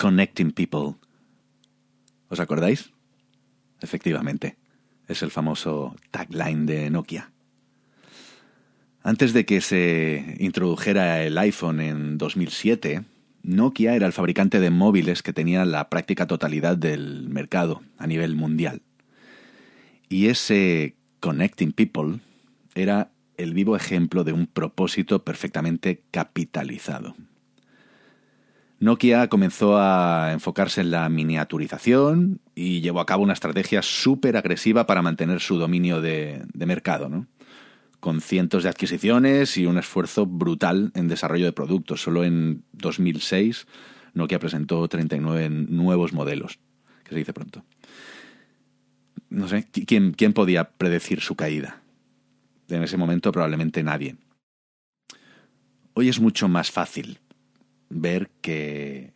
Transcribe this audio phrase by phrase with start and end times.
[0.00, 0.94] Connecting People.
[2.30, 2.90] ¿Os acordáis?
[3.82, 4.56] Efectivamente,
[5.08, 7.32] es el famoso tagline de Nokia.
[9.02, 13.04] Antes de que se introdujera el iPhone en 2007,
[13.42, 18.36] Nokia era el fabricante de móviles que tenía la práctica totalidad del mercado a nivel
[18.36, 18.80] mundial.
[20.08, 22.20] Y ese Connecting People
[22.74, 27.16] era el vivo ejemplo de un propósito perfectamente capitalizado.
[28.80, 34.86] Nokia comenzó a enfocarse en la miniaturización y llevó a cabo una estrategia súper agresiva
[34.86, 37.26] para mantener su dominio de, mercado, ¿no?
[38.00, 42.00] con cientos de adquisiciones y un esfuerzo brutal en desarrollo de productos.
[42.00, 43.66] Solo en 2006
[44.14, 46.58] Nokia presentó 39 nuevos modelos,
[47.04, 47.62] que se dice pronto.
[49.28, 51.82] No sé, ¿quién, quién podía predecir su caída?
[52.70, 54.16] En ese momento probablemente nadie.
[55.92, 57.18] Hoy es mucho más fácil
[57.90, 59.12] ver que,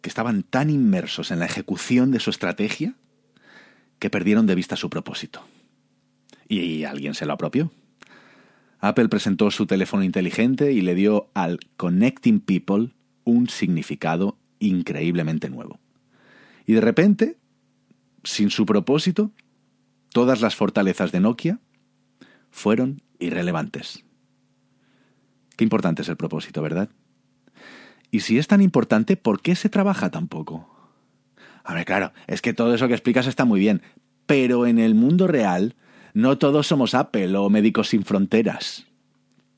[0.00, 2.94] que estaban tan inmersos en la ejecución de su estrategia
[3.98, 5.44] que perdieron de vista su propósito.
[6.48, 7.70] Y alguien se lo apropió.
[8.80, 12.90] Apple presentó su teléfono inteligente y le dio al Connecting People
[13.24, 15.80] un significado increíblemente nuevo.
[16.64, 17.36] Y de repente,
[18.22, 19.32] sin su propósito,
[20.10, 21.58] todas las fortalezas de Nokia
[22.50, 24.04] fueron irrelevantes.
[25.56, 26.88] Qué importante es el propósito, ¿verdad?
[28.10, 30.68] Y si es tan importante, ¿por qué se trabaja tan poco?
[31.64, 33.82] A ver, claro, es que todo eso que explicas está muy bien,
[34.26, 35.74] pero en el mundo real
[36.14, 38.86] no todos somos Apple o Médicos Sin Fronteras,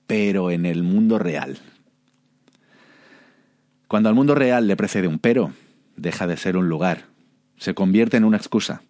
[0.07, 1.59] pero en el mundo real.
[3.87, 5.53] Cuando al mundo real le precede un pero,
[5.97, 7.07] deja de ser un lugar,
[7.57, 8.83] se convierte en una excusa.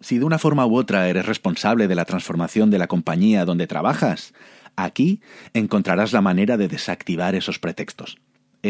[0.00, 3.66] Si de una forma u otra eres responsable de la transformación de la compañía donde
[3.66, 4.34] trabajas,
[4.76, 5.20] aquí
[5.54, 8.18] encontrarás la manera de desactivar esos pretextos,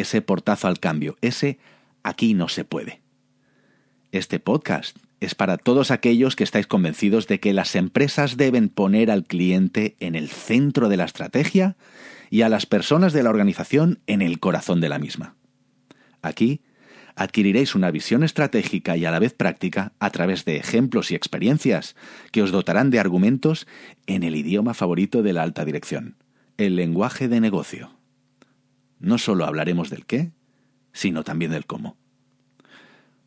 [0.00, 1.58] ese portazo al cambio, ese
[2.02, 3.02] aquí no se puede.
[4.12, 9.10] Este podcast es para todos aquellos que estáis convencidos de que las empresas deben poner
[9.10, 11.76] al cliente en el centro de la estrategia
[12.30, 15.36] y a las personas de la organización en el corazón de la misma.
[16.22, 16.60] Aquí
[17.14, 21.96] adquiriréis una visión estratégica y a la vez práctica a través de ejemplos y experiencias
[22.30, 23.66] que os dotarán de argumentos
[24.06, 26.16] en el idioma favorito de la alta dirección,
[26.58, 27.95] el lenguaje de negocio.
[28.98, 30.32] No solo hablaremos del qué,
[30.92, 31.96] sino también del cómo.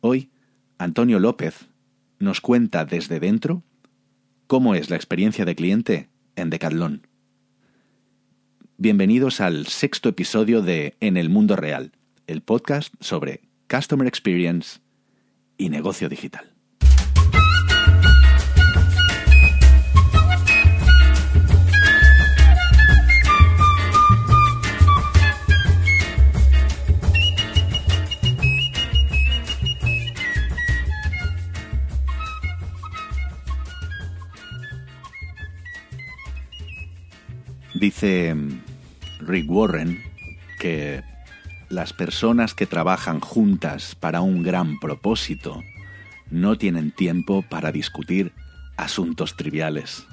[0.00, 0.30] Hoy,
[0.78, 1.68] Antonio López
[2.18, 3.62] nos cuenta desde dentro
[4.46, 7.06] cómo es la experiencia de cliente en Decathlon.
[8.78, 11.92] Bienvenidos al sexto episodio de En el Mundo Real,
[12.26, 14.80] el podcast sobre Customer Experience
[15.56, 16.59] y negocio digital.
[37.80, 38.36] Dice
[39.20, 40.02] Rick Warren
[40.58, 41.02] que
[41.70, 45.62] las personas que trabajan juntas para un gran propósito
[46.30, 48.32] no tienen tiempo para discutir
[48.76, 50.04] asuntos triviales.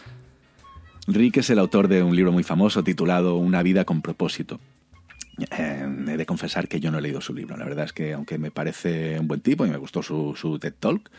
[1.06, 4.58] Rick es el autor de un libro muy famoso titulado Una vida con propósito.
[5.50, 7.54] Eh, he de confesar que yo no he leído su libro.
[7.58, 10.72] La verdad es que, aunque me parece un buen tipo y me gustó su TED
[10.80, 11.10] Talk,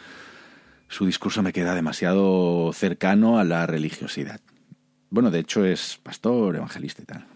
[0.88, 4.41] su discurso me queda demasiado cercano a la religiosidad.
[5.13, 7.28] Bueno, de hecho es pastor, evangelista y tal.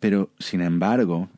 [0.00, 1.28] Pero, sin embargo,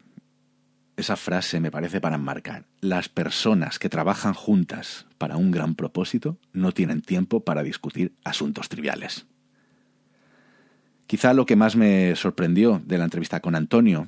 [0.96, 2.64] esa frase me parece para enmarcar.
[2.80, 8.70] Las personas que trabajan juntas para un gran propósito no tienen tiempo para discutir asuntos
[8.70, 9.26] triviales.
[11.06, 14.06] Quizá lo que más me sorprendió de la entrevista con Antonio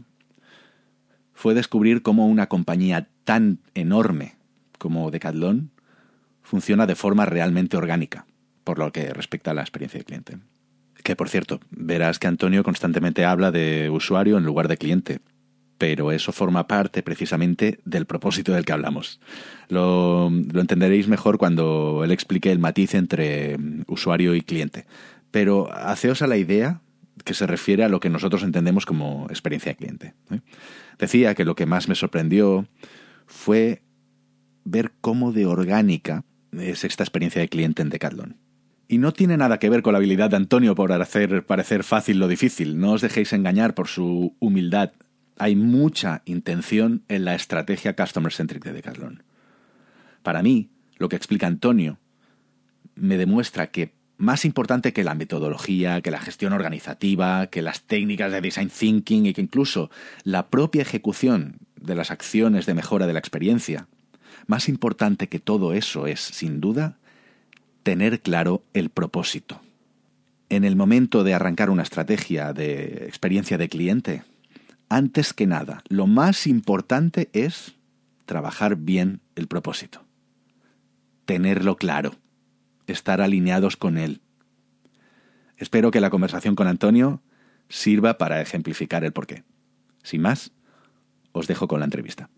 [1.34, 4.37] fue descubrir cómo una compañía tan enorme
[4.78, 5.71] como Decathlon
[6.41, 8.25] funciona de forma realmente orgánica,
[8.65, 10.51] por lo que respecta a la experiencia del cliente.
[11.02, 15.20] Que por cierto, verás que Antonio constantemente habla de usuario en lugar de cliente,
[15.82, 19.19] pero eso forma parte precisamente del propósito del que hablamos.
[19.69, 23.56] Lo, entenderéis mejor cuando él explique el matiz entre
[23.88, 24.87] usuario y cliente.
[25.32, 26.82] Pero haceos a la idea
[27.25, 30.14] que se refiere a lo que nosotros entendemos como experiencia de cliente.
[30.31, 30.38] ¿eh?
[31.00, 32.66] Decía que lo que más me sorprendió
[33.26, 33.82] fue
[34.64, 38.37] ver cómo de orgánica es esta experiencia de cliente en Decathlon.
[38.93, 42.19] Y no tiene nada que ver con la habilidad de Antonio por hacer parecer fácil
[42.19, 42.79] lo difícil.
[42.79, 44.93] No os dejéis engañar por su humildad.
[45.39, 49.23] Hay mucha intención en la estrategia customer centric de Decathlon.
[50.23, 50.69] Para mí,
[50.99, 52.00] lo que explica Antonio
[52.94, 58.31] me demuestra que más importante que la metodología, que la gestión organizativa, que las técnicas
[58.31, 59.91] de design thinking y que incluso
[60.23, 63.89] la propia ejecución de las acciones de mejora de la experiencia,
[64.47, 66.99] más importante que todo eso es, sin duda,
[67.82, 69.61] tener claro el propósito.
[70.49, 74.23] En el momento de arrancar una estrategia de experiencia de cliente,
[74.88, 77.75] antes que nada, lo más importante es
[78.26, 80.05] trabajar bien el propósito.
[81.25, 82.14] Tenerlo claro
[82.87, 84.20] estar alineados con Él.
[85.56, 87.23] Espero que la conversación con Antonio
[87.69, 89.44] sirva para ejemplificar el porqué.
[90.02, 90.52] Sin más,
[91.32, 92.29] os dejo con la entrevista.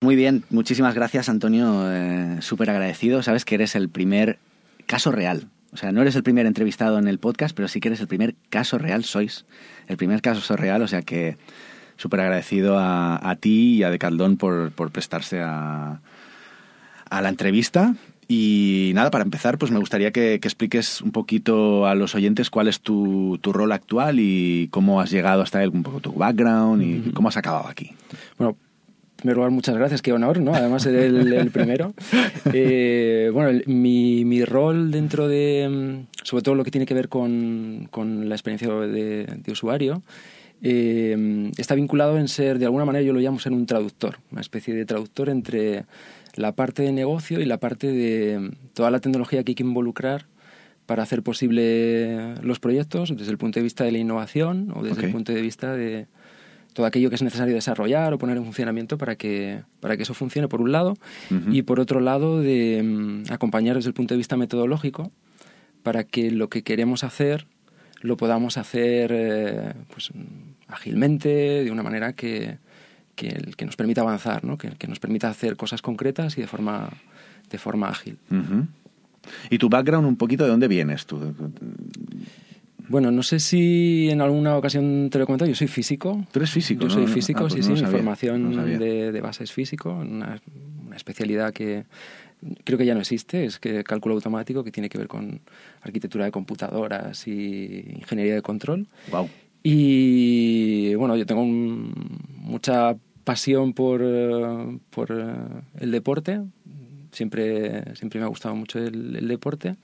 [0.00, 3.22] Muy bien, muchísimas gracias Antonio, eh, súper agradecido.
[3.22, 4.38] Sabes que eres el primer
[4.86, 5.48] caso real.
[5.72, 8.08] O sea, no eres el primer entrevistado en el podcast, pero sí que eres el
[8.08, 9.44] primer caso real, sois
[9.86, 11.36] el primer caso real, o sea que
[11.96, 16.00] súper agradecido a, ti y a Decaldón por, por prestarse a,
[17.10, 17.94] a la entrevista
[18.30, 22.68] y nada, para empezar, pues me gustaría que, expliques un poquito a los oyentes cuál
[22.68, 26.82] es tu, tu, rol actual y cómo has llegado hasta él, un poco tu background
[26.82, 27.92] y cómo has acabado aquí.
[28.36, 28.67] Bueno, en
[29.18, 30.54] primer lugar, muchas gracias, qué honor, ¿no?
[30.54, 31.92] Además, ser el, primero.
[32.54, 37.88] Eh, bueno, mi, mi, rol dentro de, sobre todo lo que tiene que ver con,
[37.90, 40.02] con la experiencia de, de usuario,
[40.62, 44.40] eh, está vinculado en ser, de alguna manera, yo lo llamo ser un traductor, una
[44.40, 45.84] especie de traductor entre
[46.34, 50.26] la parte de negocio y la parte de toda la tecnología que hay que involucrar
[50.86, 55.06] para hacer posible los proyectos desde el punto de vista de la innovación o desde
[55.06, 56.06] el punto de vista de
[56.78, 60.14] todo aquello que es necesario desarrollar o poner en funcionamiento para que, para que eso
[60.14, 60.96] funcione, por un lado,
[61.50, 65.10] y por otro lado, de mm, acompañar desde el punto de vista metodológico
[65.82, 67.48] para que lo que queremos hacer
[68.00, 70.12] lo podamos hacer eh, pues,
[70.68, 72.58] ágilmente, de una manera que,
[73.16, 74.56] que, que nos permita avanzar, ¿no?
[74.56, 76.90] que, que, nos permita hacer cosas concretas y de forma,
[77.50, 78.18] de forma ágil.
[79.50, 81.34] ¿Y tu background un poquito de dónde vienes tú?
[82.88, 86.24] Bueno, no sé si en alguna ocasión te lo he comentado, yo soy físico.
[86.32, 86.84] ¿Tú eres físico?
[86.84, 90.40] Yo soy físico, ah, pues sí, sí, mi formación de, de, base es físico, una,
[90.86, 91.84] una, especialidad que
[92.64, 95.40] creo que ya no existe, es que cálculo automático, que tiene que ver con
[95.82, 98.86] arquitectura de computadoras y ingeniería de control.
[99.10, 99.28] Wow.
[99.62, 104.00] Y bueno, yo tengo mucha pasión por,
[104.90, 105.24] por eh,
[105.80, 106.40] el deporte.
[107.12, 109.76] Siempre, siempre me ha gustado mucho el, deporte.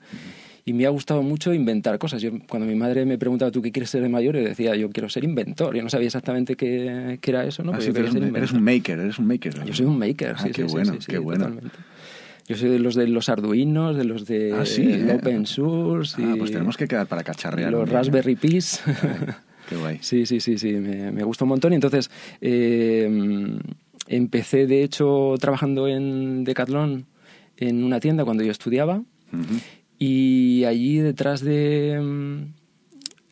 [0.67, 2.23] Y me ha gustado mucho inventar cosas.
[2.23, 4.35] Yo, cuando mi madre me preguntaba, ¿tú qué quieres ser de mayor?
[4.35, 5.75] Yo decía, yo quiero ser inventor.
[5.75, 7.71] Yo no sabía exactamente qué, qué era eso, ¿no?
[7.71, 9.63] Ah, sí, eres, un, eres, un, maker, eres un maker.
[9.63, 11.51] Yo soy un maker, ah, sí, qué bueno, qué bueno.
[12.47, 15.15] Yo soy de los de los Arduinos, de los de ah, sí, ¿eh?
[15.15, 16.19] Open Source.
[16.19, 17.71] Ah, pues tenemos que quedar para cacharrear.
[17.71, 18.81] Los Raspberry Pis.
[19.69, 19.99] Qué guay.
[20.01, 21.73] Sí, sí, sí, sí, me, me gusta un montón.
[21.73, 22.09] Y entonces
[22.41, 23.07] eh,
[24.07, 27.05] empecé, de hecho, trabajando en Decathlon
[27.57, 29.03] en una tienda cuando yo estudiaba.
[29.97, 32.53] Y allí detrás de mm,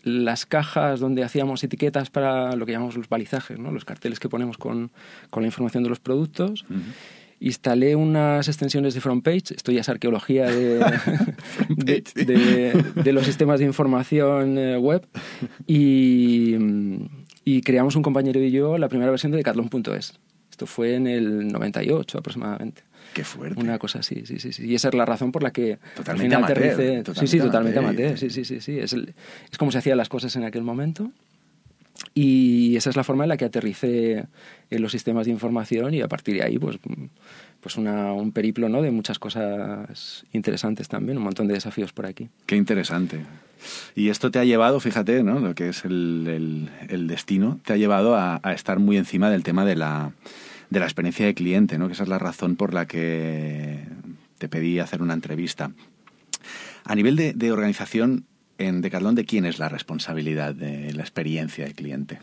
[0.04, 3.71] las cajas donde hacíamos etiquetas para lo que llamamos los balizajes, ¿no?
[3.71, 4.92] los carteles que ponemos con,
[5.30, 6.65] con la información de los productos
[7.44, 10.45] instalé unas extensiones de FrontPage, esto ya es arqueología
[11.69, 12.04] de,
[12.95, 15.06] de, los sistemas de información eh, web,
[15.68, 16.56] y,
[17.44, 20.19] y, creamos un compañero y yo la primera versión de Decathlon.es.
[20.50, 22.83] Esto fue en el 98 aproximadamente.
[23.14, 23.60] Qué fuerte.
[23.60, 24.66] Una cosa así, sí, sí, sí.
[24.66, 28.18] Y esa es la razón por la que totalmente amateur, sí, sí, totalmente amateur.
[28.18, 28.80] Sí, sí, sí, sí.
[28.80, 31.12] Es, es como se hacían las cosas en aquel momento.
[32.16, 34.26] Y esa es la forma en la que aterricé
[34.70, 36.77] en los sistemas de información y a partir de ahí, pues,
[37.60, 38.82] pues una, un periplo ¿no?
[38.82, 42.30] de muchas cosas interesantes también, un montón de desafíos por aquí.
[42.46, 43.25] Qué interesante.
[43.96, 45.39] Y esto te ha llevado, fíjate, ¿no?
[45.39, 49.44] lo que es el, el, destino, te ha llevado a, a, estar muy encima del
[49.44, 50.12] tema de la,
[50.74, 51.88] de la experiencia de cliente, ¿no?
[51.88, 53.80] que esa es la razón por la que
[54.39, 55.72] te pedí hacer una entrevista.
[56.84, 58.25] A nivel de, organización,
[58.58, 62.20] en Decathlon, ¿de quién es la responsabilidad de la experiencia del cliente?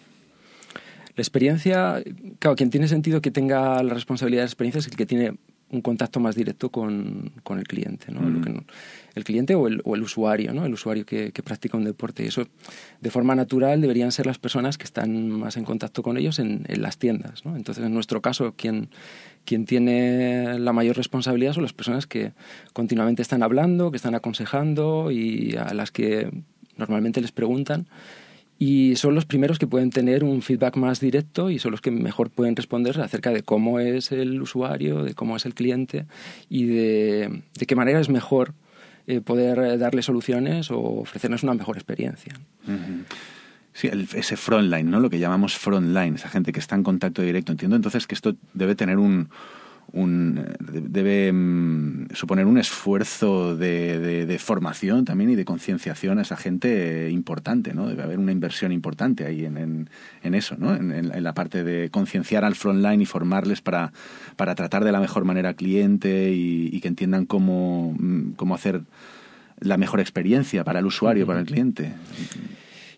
[1.17, 2.03] La experiencia,
[2.39, 5.35] claro, quien tiene sentido que tenga la responsabilidad de la experiencia es el que tiene
[5.71, 8.21] un contacto más directo con, con el cliente, ¿no?
[9.15, 10.65] El cliente o el, o el, usuario, ¿no?
[10.65, 12.25] el usuario que, que, practica un deporte.
[12.25, 12.47] Y eso,
[13.01, 16.65] de forma natural, deberían ser las personas que están más en contacto con ellos en,
[16.69, 17.45] en las tiendas.
[17.45, 17.57] ¿no?
[17.57, 18.89] Entonces, en nuestro caso, quien,
[19.45, 22.33] quien tiene la mayor responsabilidad son las personas que
[22.73, 26.31] continuamente están hablando, que están aconsejando y a las que
[26.77, 27.87] normalmente les preguntan
[28.63, 31.91] y son los primeros que pueden tener un feedback más directo y son los que
[31.91, 36.05] mejor pueden responder acerca de cómo es el usuario, de cómo es el cliente
[36.51, 38.53] y de, qué manera es mejor
[39.07, 42.35] eh, poder darle soluciones o ofrecernos una mejor experiencia.
[43.73, 45.01] Sí, el, ese frontline, ¿no?
[45.01, 47.53] Lo que llamamos frontline, esa gente que está en contacto directo.
[47.53, 49.31] Entiendo entonces que esto debe tener un,
[49.93, 56.37] un, debe mm, suponer un esfuerzo de, de, formación también y de concienciación a esa
[56.37, 57.89] gente importante, ¿no?
[57.89, 59.89] Debe haber una inversión importante ahí en,
[60.23, 60.75] en, eso, ¿no?
[60.75, 63.93] En, la parte de concienciar al frontline y formarles para,
[64.37, 68.83] para tratar de la mejor manera al cliente y, que entiendan cómo, mm, cómo hacer
[69.61, 71.93] la mejor experiencia para el usuario, para el cliente.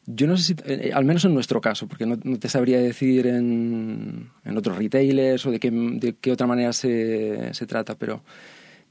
[0.06, 3.26] Yo no sé si, eh, al menos en nuestro caso, porque no, te sabría decir
[3.26, 8.22] en, en, otros retailers o de qué, de qué otra manera se, se trata, pero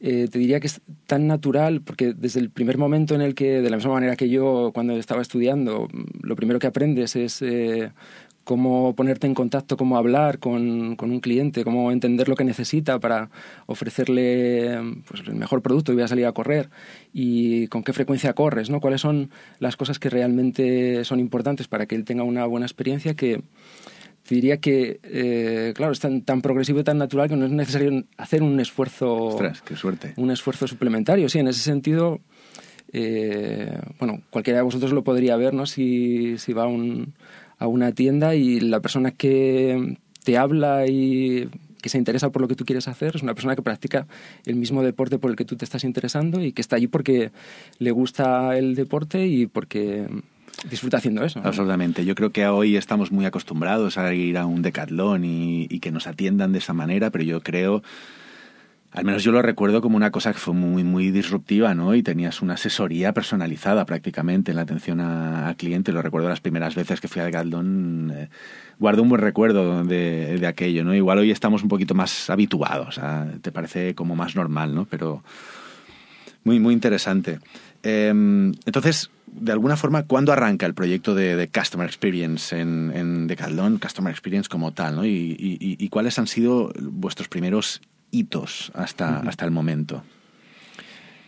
[0.04, 3.62] eh, te diría que es tan natural, porque desde el primer momento en el que,
[3.62, 5.88] de la misma manera que yo cuando estaba estudiando,
[6.24, 7.92] lo primero que aprendes es eh,
[8.44, 13.00] cómo ponerte en contacto, cómo hablar con, con, un cliente, cómo entender lo que necesita
[13.00, 13.30] para
[13.66, 16.70] ofrecerle pues, el mejor producto y voy a salir a correr
[17.14, 18.80] y con qué frecuencia corres, ¿no?
[18.80, 19.30] Cuáles son
[19.60, 23.42] las cosas que realmente son importantes para que él tenga una buena experiencia que
[24.30, 28.04] diría que, eh, claro, es tan, tan, progresivo y tan natural que no es necesario
[28.18, 29.14] hacer un esfuerzo...
[29.16, 30.14] Ostras, qué suerte.
[30.16, 32.20] Un esfuerzo suplementario, sí, en ese sentido...
[32.94, 35.66] Eh, bueno, cualquiera de vosotros lo podría ver, ¿no?
[35.66, 37.14] Si, si va un,
[37.62, 41.48] a una tienda y la persona que te habla y
[41.80, 44.08] que se interesa por lo que tú quieres hacer es una persona que practica
[44.48, 47.32] el mismo deporte por el que tú te estás interesando y que está allí porque
[47.78, 50.08] le gusta el deporte y porque
[50.72, 51.40] disfruta haciendo eso.
[51.44, 52.04] Absolutamente.
[52.04, 55.92] Yo creo que hoy estamos muy acostumbrados a ir a un decatlón y, y que
[55.92, 57.84] nos atiendan de esa manera, pero yo creo
[58.92, 61.96] al menos yo lo recuerdo como una cosa que fue muy, muy disruptiva, ¿no?
[61.96, 65.94] Y tenías una asesoría personalizada prácticamente en la atención a, cliente.
[65.94, 68.12] Lo recuerdo las primeras veces que fui a Galdón.
[68.14, 68.30] Eh,
[68.80, 70.94] guardo un buen recuerdo de, de, aquello, ¿no?
[70.94, 73.00] Igual hoy estamos un poquito más habituados,
[73.42, 74.86] te parece como más normal, ¿no?
[74.86, 75.24] Pero
[76.44, 77.40] muy, muy interesante.
[77.84, 83.80] Em, entonces, de alguna forma, ¿cuándo arranca el proyecto de, Customer Experience en, en Decathlon,
[83.80, 85.06] Customer Experience como tal, ¿no?
[85.06, 87.82] Y, y, cuáles han sido vuestros primeros
[88.12, 90.04] hitos hasta, hasta el momento.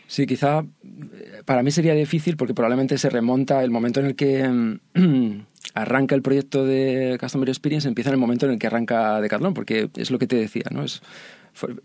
[0.06, 0.64] Sí, quizá
[1.44, 5.40] para mí sería difícil porque probablemente se remonta el momento en el que mm,
[5.74, 9.54] arranca el proyecto de Customer Experience, empieza en el momento en el que arranca Decathlon,
[9.54, 10.84] porque es lo que te decía, ¿no?
[10.84, 11.02] Es,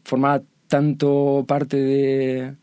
[0.03, 2.55] forma tanto parte de,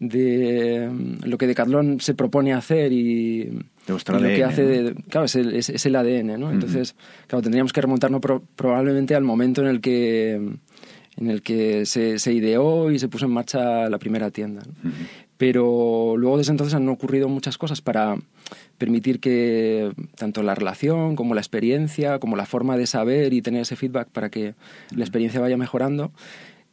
[0.00, 5.54] de mm, lo que Decathlon se propone hacer y, lo que hace, claro, es el,
[5.54, 6.50] es, el, ADN, ¿no?
[6.50, 6.94] Entonces,
[7.26, 8.20] claro, tendríamos que remontarnos
[8.56, 10.56] probablemente al momento en el que
[11.16, 14.62] en el que se, se, ideó y se puso en marcha la primera tienda.
[15.36, 18.16] Pero luego desde entonces han ocurrido muchas cosas para
[18.78, 23.62] permitir que tanto la relación como la experiencia, como la forma de saber y tener
[23.62, 24.54] ese feedback para que
[24.94, 26.12] la experiencia vaya mejorando,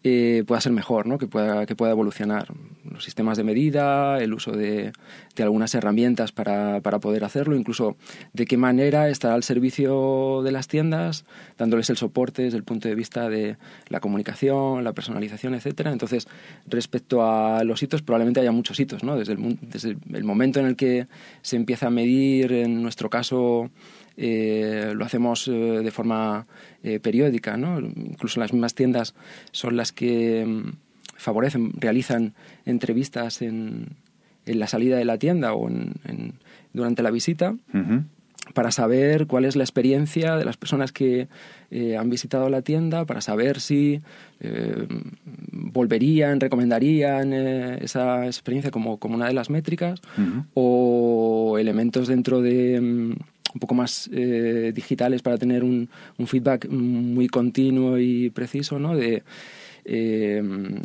[0.01, 1.17] eh, pueda ser mejor, ¿no?
[1.17, 2.53] que, pueda, que pueda evolucionar.
[2.89, 4.93] Los sistemas de medida, el uso de,
[5.35, 7.97] de algunas herramientas para, para, poder hacerlo, incluso
[8.31, 11.25] de qué manera estará al servicio de las tiendas,
[11.57, 13.57] dándoles el soporte desde el punto de vista de
[13.89, 15.87] la comunicación, la personalización, etc.
[15.87, 16.27] Entonces,
[16.67, 19.03] respecto a los hitos, probablemente haya muchos hitos.
[19.03, 19.17] ¿no?
[19.17, 21.07] Desde, el, desde el momento en el que
[21.41, 23.69] se empieza a medir, en nuestro caso,
[24.21, 26.45] eh, lo hacemos eh, de forma
[26.83, 27.79] eh, periódica, ¿no?
[27.79, 29.15] Incluso las mismas tiendas
[29.53, 30.73] son las que mm,
[31.15, 32.33] favorecen, realizan
[32.65, 33.95] entrevistas en,
[34.45, 36.33] en, la salida de la tienda o en,
[36.73, 37.55] durante la visita.
[38.53, 41.27] para saber cuál es la experiencia de las personas que
[41.97, 44.01] han visitado la tienda, para saber si
[45.51, 50.01] volverían, recomendarían esa experiencia como, como, una de las métricas
[50.55, 53.13] o elementos dentro de mm,
[53.53, 58.95] un poco más eh, digitales para tener un, un, feedback muy continuo y preciso, ¿no?
[58.95, 59.23] De,
[59.91, 60.39] eh,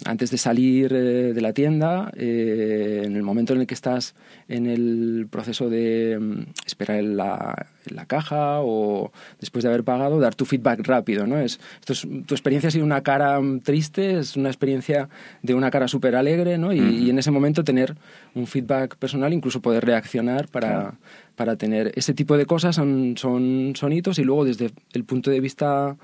[0.07, 4.15] antes de salir eh, de la tienda, en el momento en el que estás
[4.49, 10.21] en el proceso de mm, esperar en la, la, caja o después de haber pagado,
[10.21, 11.27] dar tu feedback rápido.
[11.27, 11.39] ¿no?
[11.39, 15.11] Es, esto es, tu experiencia ha sido una cara mm, triste, es una experiencia
[15.43, 16.73] de una cara súper alegre ¿no?
[16.73, 17.95] y, en ese momento tener
[18.35, 20.95] un feedback personal, incluso poder reaccionar para,
[21.37, 25.31] para tener ese tipo de cosas son, son, son hitos y luego desde el punto
[25.31, 25.95] de vista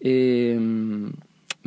[0.00, 0.58] eh,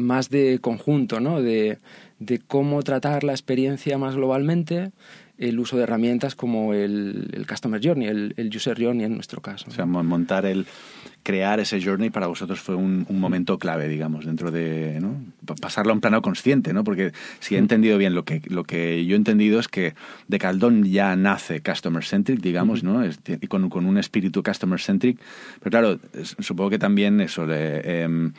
[0.02, 1.42] más de conjunto, ¿no?
[1.42, 1.80] de,
[2.20, 4.92] de cómo tratar la experiencia más globalmente,
[5.38, 9.42] el uso de herramientas como el, el Customer Journey, el, el, User Journey en nuestro
[9.42, 9.66] caso.
[9.70, 10.68] O sea, montar el,
[11.24, 15.16] crear ese journey para vosotros fue un, un momento clave, digamos, dentro de ¿no?
[15.60, 16.84] pasarlo a un plano consciente, ¿no?
[16.84, 19.96] Porque si he entendido bien lo que, lo que yo he entendido es que
[20.28, 23.04] de Caldón ya nace customer centric, digamos, ¿no?
[23.06, 25.20] y con, con, un espíritu customer centric,
[25.60, 26.00] pero claro,
[26.40, 28.34] supongo que también eso le, em,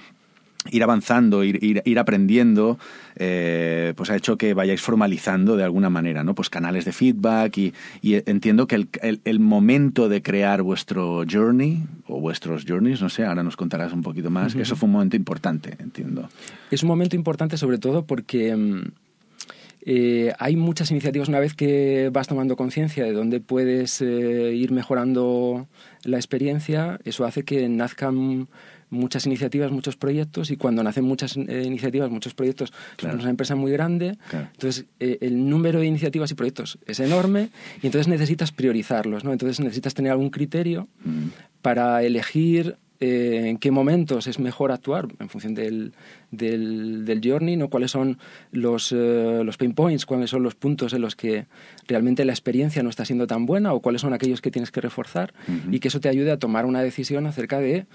[0.71, 2.79] ir avanzando, ir, ir, ir aprendiendo,
[3.17, 6.35] eh, pues ha hecho que vayáis formalizando de alguna manera, ¿no?
[6.35, 11.25] Pues canales de feedback y, y entiendo que el, el, el, momento de crear vuestro
[11.31, 14.63] journey o vuestros journeys, no sé, ahora nos contarás un poquito más, uh -huh.
[14.63, 16.29] eso fue un momento importante, entiendo.
[16.71, 18.57] Es un momento importante sobre todo porque...
[19.85, 24.71] Eh, hay muchas iniciativas una vez que vas tomando conciencia de dónde puedes eh, ir
[24.71, 25.67] mejorando
[26.05, 28.47] la experiencia, eso hace que nazcan
[28.93, 33.15] muchas iniciativas, muchos proyectos y cuando nacen muchas eh, iniciativas, muchos proyectos, claro.
[33.15, 34.49] somos una empresa muy grande, claro.
[34.53, 37.49] entonces eh, el número de iniciativas y proyectos es enorme
[37.83, 39.33] y entonces necesitas priorizarlos, ¿no?
[39.33, 41.29] Entonces necesitas tener algún criterio mm.
[41.63, 45.93] para elegir eh, en qué momentos es mejor actuar en función del,
[46.31, 47.69] del, del journey, ¿no?
[47.69, 48.19] cuáles son
[48.53, 51.47] los, los pain points, cuáles son los puntos en los que
[51.89, 54.81] realmente la experiencia no está siendo tan buena o cuáles son aquellos que tienes que
[54.81, 55.75] reforzar uh -huh.
[55.75, 57.87] y que eso te ayude a tomar una decisión acerca de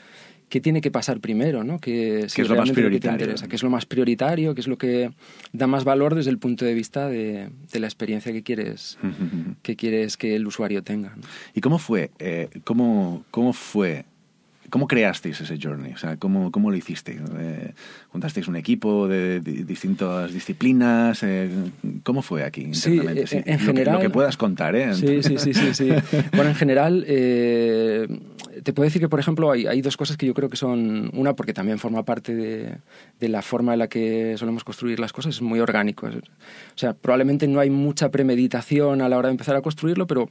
[0.49, 1.79] qué tiene que pasar primero, ¿no?
[1.79, 3.27] Que, si ¿Qué es lo más prioritario?
[3.27, 5.11] Lo que qué es lo más prioritario, qué es lo que
[5.53, 8.97] da más valor desde el punto de vista de, de la experiencia que quieres,
[9.61, 11.15] que quieres que el usuario tenga.
[11.15, 11.23] ¿no?
[11.53, 12.11] ¿Y cómo fue?
[12.19, 14.05] Eh, cómo, ¿Cómo fue
[14.69, 15.93] ¿Cómo creasteis ese journey?
[15.93, 17.21] O sea, ¿cómo, cómo lo hicisteis?
[17.39, 17.73] Eh,
[18.09, 21.23] ¿Juntasteis un equipo de, de distintas disciplinas?
[21.23, 21.49] Eh,
[22.03, 23.27] ¿Cómo fue aquí sí, internamente?
[23.27, 23.95] Sí, en, general...
[23.95, 24.93] Lo que, puedas contar, ¿eh?
[24.93, 25.73] Sí, sí, sí, sí.
[25.73, 25.89] sí.
[26.33, 28.07] bueno, en general, eh,
[28.63, 31.11] te puedo decir que, por ejemplo, hay, hay, dos cosas que yo creo que son...
[31.13, 32.77] Una, porque también forma parte de,
[33.21, 36.07] de, la forma en la que solemos construir las cosas, es muy orgánico.
[36.07, 36.11] O
[36.75, 40.29] sea, probablemente no hay mucha premeditación a la hora de empezar a construirlo, pero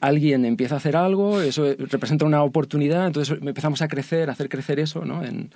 [0.00, 4.48] alguien empieza a hacer algo, eso representa una oportunidad, entonces empezamos a crecer, a hacer
[4.48, 5.24] crecer eso, ¿no?
[5.24, 5.50] En,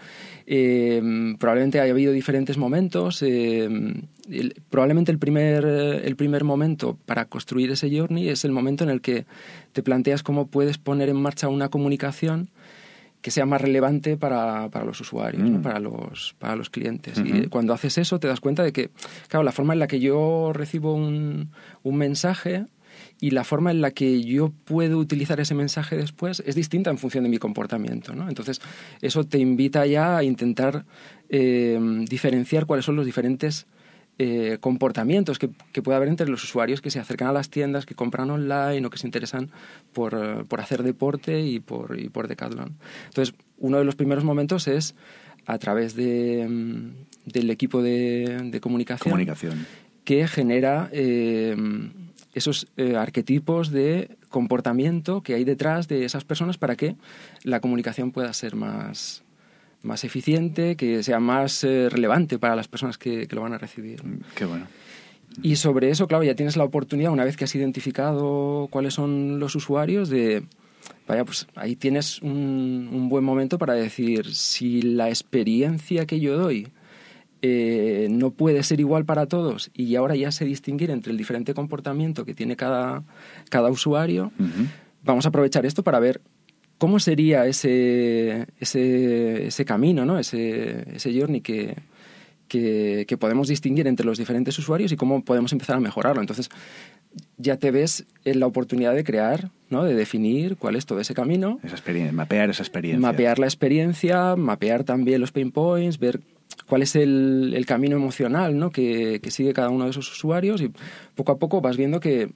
[0.47, 1.01] eh,
[1.39, 3.69] probablemente haya habido diferentes momentos, eh,
[4.31, 8.91] el, probablemente el primer, el primer momento para construir ese journey es el momento en
[8.91, 9.27] el que
[9.73, 12.51] te planteas cómo puedes poner en marcha una comunicación
[13.21, 15.53] que sea más relevante para, para los usuarios, mm.
[15.53, 15.63] ¿no?
[15.63, 17.19] para, los, para los clientes.
[17.19, 17.45] Uh -huh.
[17.45, 18.91] Y cuando haces eso te das cuenta de que,
[19.29, 21.51] claro, la forma en la que yo recibo un,
[21.85, 22.67] un mensaje
[23.21, 26.99] y la forma en la que yo puedo utilizar ese mensaje después es distinta en
[26.99, 28.15] función de mi comportamiento.
[28.15, 28.29] ¿no?
[28.29, 28.61] Entonces,
[29.01, 30.85] eso te invita ya a intentar
[31.29, 33.67] eh, diferenciar cuáles son los diferentes
[34.19, 37.87] eh, comportamientos que, que, puede haber entre los usuarios que se acercan a las tiendas,
[37.87, 39.51] que compran online o que se interesan
[39.93, 42.77] por, por hacer deporte y por, y por Decathlon.
[43.07, 44.95] Entonces, uno de los primeros momentos es
[45.47, 46.93] a través de,
[47.25, 49.66] del equipo de, de comunicación, comunicación,
[50.05, 50.88] que genera...
[50.93, 51.57] Eh,
[52.35, 56.97] esos eh, arquetipos de comportamiento que hay detrás de esas personas para que
[57.42, 59.23] la comunicación pueda ser más,
[59.83, 63.59] más eficiente, que sea más eh, relevante para las personas que, que, lo van a
[63.59, 64.03] recibir.
[64.35, 64.66] Qué bueno.
[65.42, 69.38] Y sobre eso, claro, ya tienes la oportunidad, una vez que has identificado cuáles son
[69.38, 70.45] los usuarios, de,
[71.07, 76.37] vaya, pues ahí tienes un, un buen momento para decir si la experiencia que yo
[76.37, 76.68] doy
[77.42, 81.55] eh, no puede ser igual para todos y ahora ya sé distinguir entre el diferente
[81.55, 83.02] comportamiento que tiene cada,
[83.50, 84.66] cada usuario, uh -huh.
[85.02, 86.20] vamos a aprovechar esto para ver
[86.78, 90.18] cómo sería ese, ese, ese camino, ¿no?
[90.18, 91.76] ese, ese journey que,
[92.48, 96.20] que, que, podemos distinguir entre los diferentes usuarios y cómo podemos empezar a mejorarlo.
[96.20, 96.48] Entonces,
[97.37, 99.85] ya te ves en la oportunidad de crear, ¿no?
[99.85, 101.61] de definir cuál es todo ese camino.
[101.62, 103.00] Esa experiencia, mapear esa experiencia.
[103.00, 106.20] Mapear la experiencia, mapear también los pain points, ver
[106.66, 108.70] cuál es el, el camino emocional ¿no?
[108.70, 110.70] que, que, sigue cada uno de esos usuarios y
[111.14, 112.31] poco a poco vas viendo que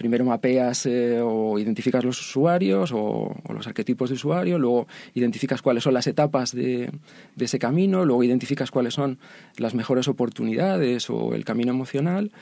[0.00, 5.84] primero mapeas eh, o identificas los usuarios o, los arquetipos de usuario, luego identificas cuáles
[5.84, 6.90] son las etapas de,
[7.36, 9.18] de, ese camino, luego identificas cuáles son
[9.58, 12.32] las mejores oportunidades o el camino emocional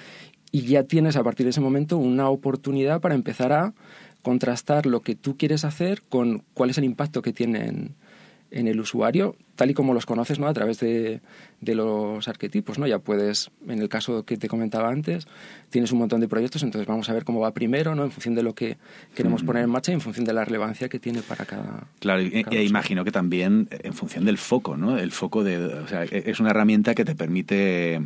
[0.53, 3.75] y ya tienes a partir de ese momento una oportunidad para empezar a
[4.23, 7.97] contrastar lo que tú quieres hacer con cuál es el impacto que tienen
[8.51, 10.47] en el usuario, tal y como los conoces, ¿no?
[10.47, 11.21] A través de,
[11.61, 12.87] de, los arquetipos, ¿no?
[12.87, 15.27] Ya puedes, en el caso que te comentaba antes,
[15.71, 18.05] tienes un montón de proyectos, entonces vamos a ver cómo va primero, ¿no?
[18.05, 18.79] En función de lo que
[19.15, 21.89] queremos poner en marcha y en función de la relevancia que tiene para cada.
[22.01, 24.99] Claro, y, cada y imagino que también en función del foco, ¿no?
[24.99, 28.01] El foco de, o sea, es una herramienta que te permite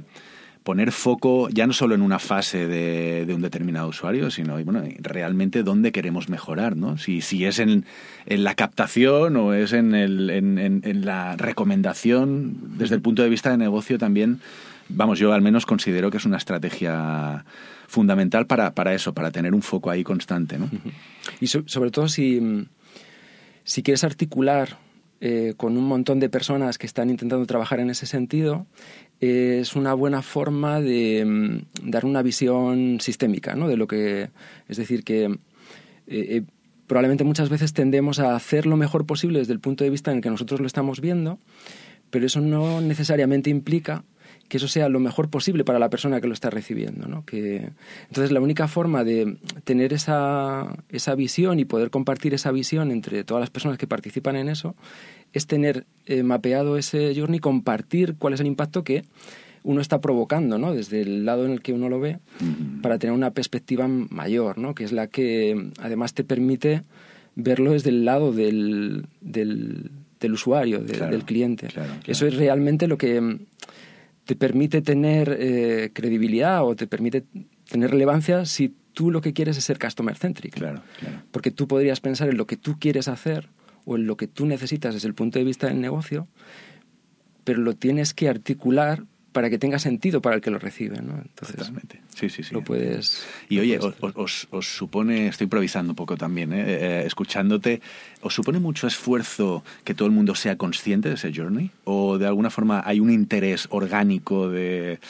[0.63, 4.83] poner foco ya no solo en una fase de, de un determinado usuario, sino bueno,
[5.01, 6.99] realmente dónde queremos mejorar, ¿no?
[6.99, 7.85] Si, si es en,
[8.27, 13.51] en la captación o es en, el, en, la recomendación, desde el punto de vista
[13.51, 14.41] de negocio también,
[14.89, 17.45] vamos, yo al menos considero que es una estrategia
[17.89, 20.71] fundamental para, para eso, para tener un foco ahí constante, ¿no?
[21.41, 22.67] Y so, sobre todo si,
[23.65, 24.79] si quieres articular
[25.25, 28.67] eh, con un montón de personas que están intentando trabajar en ese sentido,
[29.23, 33.69] es una buena forma de mm, dar una visión sistémica, ¿no?
[33.69, 34.31] De lo que,
[34.69, 35.39] es decir, que eh,
[36.09, 36.43] eh,
[36.89, 40.17] probablemente muchas veces tendemos a hacer lo mejor posible desde el punto de vista en
[40.17, 41.39] el que nosotros lo estamos viendo,
[42.11, 44.05] pero eso no necesariamente implica
[44.49, 47.07] que eso sea lo mejor posible para la persona que lo está recibiendo.
[47.07, 47.25] ¿no?
[47.25, 47.71] Que,
[48.09, 53.25] entonces, la única forma de tener esa, esa visión y poder compartir esa visión entre
[53.25, 54.75] todas las personas que participan en eso
[55.33, 59.05] es tener eh, mapeado ese journey, compartir cuál es el impacto que
[59.65, 60.75] uno está provocando, ¿no?
[60.75, 62.19] Desde el lado en el que uno lo ve,
[62.83, 64.75] para tener una perspectiva mayor, ¿no?
[64.75, 66.83] Que es la que además te permite
[67.37, 71.69] verlo desde el lado del, del, usuario, del cliente.
[72.07, 73.39] Eso es realmente lo que
[74.25, 77.25] te permite tener eh, credibilidad o te permite
[77.69, 80.55] tener relevancia si tú lo que quieres es ser customer centric.
[80.55, 81.23] Claro, claro.
[81.31, 83.49] Porque tú podrías pensar en lo que tú quieres hacer
[83.85, 86.29] o en lo que tú necesitas desde el punto de vista del negocio,
[87.45, 91.01] pero lo tienes que articular para que tenga sentido para el que lo recibe.
[91.01, 91.15] ¿no?
[91.17, 92.01] Entonces, Totalmente.
[92.15, 92.55] Sí, sí, sí.
[92.55, 93.27] Lo puedes.
[93.49, 96.65] Y oye, os, os, supone, estoy improvisando un poco también, ¿eh?
[96.67, 97.81] Eh, escuchándote,
[98.23, 101.71] ¿os supone mucho esfuerzo que todo el mundo sea consciente de ese journey?
[101.85, 105.01] ¿O de alguna forma hay un interés orgánico de,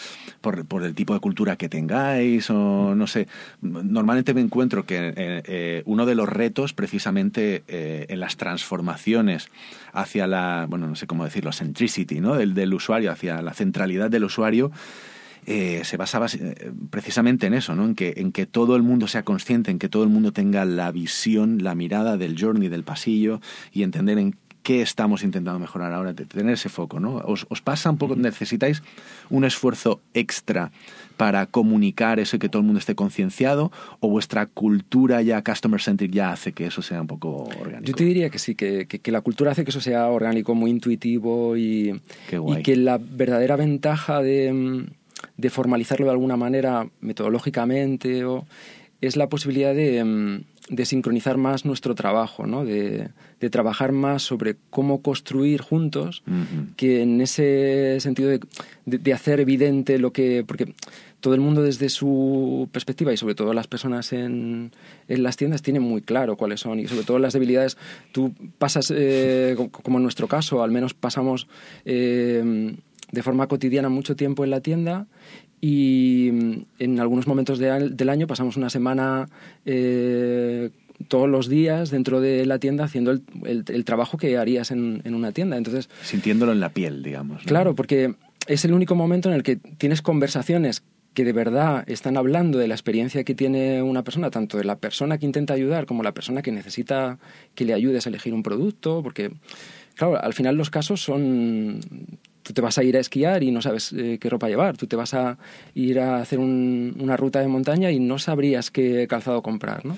[0.40, 2.50] por, el tipo de cultura que tengáis?
[2.50, 3.28] O no sé,
[3.60, 9.48] normalmente me encuentro que eh, uno de los retos precisamente en las transformaciones
[9.92, 12.34] hacia la, bueno, no sé cómo decirlo, centricity, ¿no?
[12.34, 14.72] Del, del usuario, hacia la centralidad del usuario,
[15.46, 17.84] eh, se basaba eh, precisamente en eso, ¿no?
[17.84, 20.64] En que, en que todo el mundo sea consciente, en que todo el mundo tenga
[20.64, 23.40] la visión, la mirada del journey, del pasillo
[23.72, 27.16] y entender en qué estamos intentando mejorar ahora, tener ese foco, ¿no?
[27.16, 28.82] ¿Os, os pasa un poco, necesitáis
[29.30, 30.70] un esfuerzo extra
[31.16, 35.80] para comunicar eso y que todo el mundo esté concienciado o vuestra cultura ya customer
[35.80, 37.84] centric ya hace que eso sea un poco orgánico?
[37.84, 40.70] Yo te diría que sí, que, que, la cultura hace que eso sea orgánico, muy
[40.70, 42.00] intuitivo y,
[42.30, 44.86] y que la verdadera ventaja de
[45.36, 48.46] de formalizarlo de alguna manera metodológicamente o,
[49.02, 52.64] es la posibilidad de, mm, de sincronizar más nuestro trabajo, ¿no?
[52.64, 53.08] de,
[53.40, 56.22] de, trabajar más sobre cómo construir juntos,
[56.76, 58.40] que en ese sentido de,
[58.86, 60.44] de, hacer evidente lo que...
[60.46, 60.72] Porque
[61.18, 64.72] todo el mundo desde su perspectiva y sobre todo las personas en,
[65.06, 67.76] en las tiendas tienen muy claro cuáles son y sobre todo las debilidades.
[68.10, 71.48] Tú pasas, eh, como en nuestro caso, al menos pasamos...
[71.84, 72.74] Eh,
[73.12, 75.06] de forma cotidiana mucho tiempo en la tienda
[75.60, 79.28] y mm, en algunos momentos del año pasamos una semana
[79.64, 80.70] eh,
[81.06, 85.14] todos los días dentro de la tienda haciendo el, el, trabajo que harías en, en,
[85.14, 85.56] una tienda.
[85.56, 87.42] Entonces, Sintiéndolo en la piel, digamos.
[87.44, 88.14] Claro, porque
[88.46, 90.82] es el único momento en el que tienes conversaciones
[91.14, 94.76] que de verdad están hablando de la experiencia que tiene una persona, tanto de la
[94.76, 97.18] persona que intenta ayudar como la persona que necesita
[97.54, 99.30] que le ayudes a elegir un producto, porque,
[99.94, 101.80] claro, al final los casos son
[102.42, 104.86] tú te vas a ir a esquiar y no sabes eh, qué ropa llevar, tú
[104.86, 105.38] te vas a
[105.74, 109.96] ir a hacer una ruta de montaña y no sabrías qué calzado comprar, ¿no?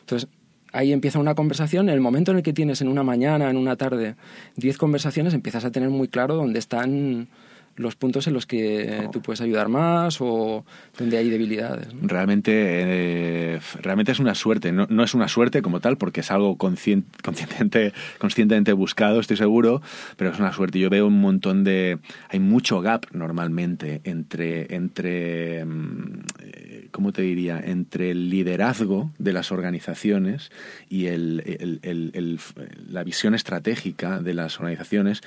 [0.00, 0.28] Entonces,
[0.72, 3.56] ahí empieza una conversación, en el momento en el que tienes en una mañana, en
[3.56, 4.16] una tarde,
[4.56, 7.28] diez conversaciones, empiezas a tener muy claro dónde están
[7.76, 10.64] los puntos en los que tú puedes ayudar más o
[10.98, 11.88] donde hay debilidades.
[12.02, 14.72] Realmente, eh, realmente es una suerte.
[14.72, 19.82] No, no, es una suerte como tal, porque es algo consciente, conscientemente buscado, estoy seguro,
[20.16, 20.78] pero es una suerte.
[20.78, 21.98] Yo veo un montón de...
[22.28, 24.74] Hay mucho gap normalmente entre...
[24.74, 27.58] entre mm, eh, ¿Cómo te diría?
[27.58, 30.50] Entre el liderazgo de las organizaciones
[30.90, 31.80] y el, el,
[32.12, 32.38] el,
[32.86, 35.22] la visión estratégica de las organizaciones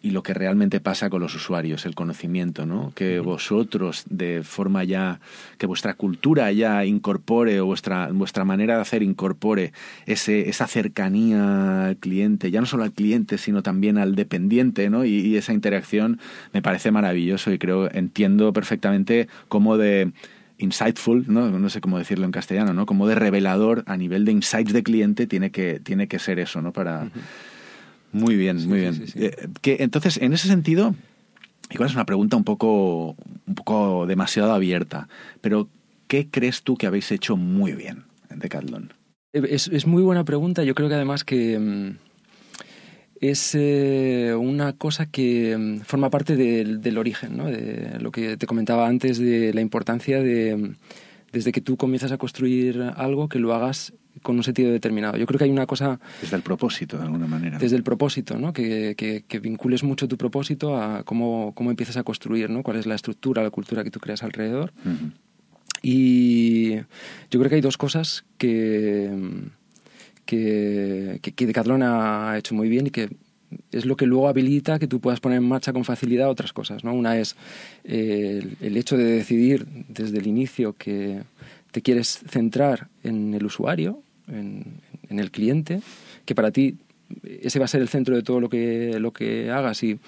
[0.00, 2.92] y lo que realmente pasa con los usuarios, el conocimiento, ¿no?
[2.94, 5.20] Que vosotros de forma ya,
[5.58, 9.72] que vuestra cultura ya incorpore o vuestra, vuestra manera de hacer incorpore
[10.06, 15.04] ese, esa cercanía al cliente, ya no solo al cliente, sino también al dependiente, ¿no?
[15.04, 16.18] Y, esa interacción
[16.52, 20.10] me parece maravilloso y creo, entiendo perfectamente cómo de
[20.56, 21.50] insightful, ¿no?
[21.50, 22.86] no sé cómo decirlo en castellano, ¿no?
[22.86, 26.60] Como de revelador a nivel de insights de cliente tiene que, tiene que ser eso,
[26.60, 26.72] ¿no?
[26.72, 27.08] Para,
[28.12, 29.04] muy bien, muy bien.
[29.14, 30.94] Eh, que, entonces, en ese sentido,
[31.70, 33.16] igual es una pregunta un poco,
[33.46, 35.08] un poco demasiado abierta,
[35.40, 35.68] pero
[36.06, 38.92] ¿qué crees tú que habéis hecho muy bien en Decathlon?
[39.32, 40.64] Eh, es, es muy buena pregunta.
[40.64, 41.96] Yo creo que además que mm,
[43.20, 47.46] es eh, una cosa que mm, forma parte del, del origen, ¿no?
[47.46, 50.74] de lo que te comentaba antes de la importancia de, mm,
[51.32, 55.16] desde que tú comienzas a construir algo, que lo hagas con un sentido determinado.
[55.16, 56.00] Yo creo que hay una cosa...
[56.20, 57.58] Desde el propósito, de alguna manera.
[57.58, 58.52] Desde el propósito, ¿no?
[58.52, 62.62] Que, que, vincules mucho tu propósito a cómo, cómo, empiezas a construir, ¿no?
[62.62, 64.72] Cuál es la estructura, la cultura que tú creas alrededor.
[65.82, 66.76] Y
[67.30, 69.10] yo creo que hay dos cosas que,
[70.24, 73.10] que, que Decathlon ha hecho muy bien y que
[73.72, 76.84] es lo que luego habilita que tú puedas poner en marcha con facilidad otras cosas.
[76.84, 76.92] ¿no?
[76.92, 77.36] Una es
[77.84, 81.22] eh, el, el, hecho de decidir desde el inicio que
[81.70, 85.80] te quieres centrar en el usuario en, el cliente,
[86.24, 86.76] que para ti
[87.24, 89.98] ese va a ser el centro de todo lo que, lo que hagas y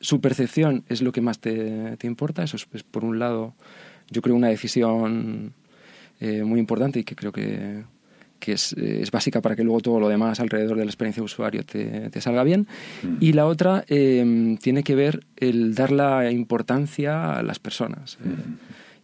[0.00, 2.42] su percepción es lo que más te, te importa.
[2.42, 3.54] Eso es, por un lado,
[4.10, 5.52] yo creo, una decisión
[6.20, 7.84] eh, muy importante y que creo que,
[8.38, 11.26] que es, es, básica para que luego todo lo demás alrededor de la experiencia de
[11.26, 12.66] usuario te, te salga bien.
[13.02, 13.16] Mm.
[13.20, 18.18] Y la otra eh, tiene que ver el dar la importancia a las personas.
[18.24, 18.28] eh.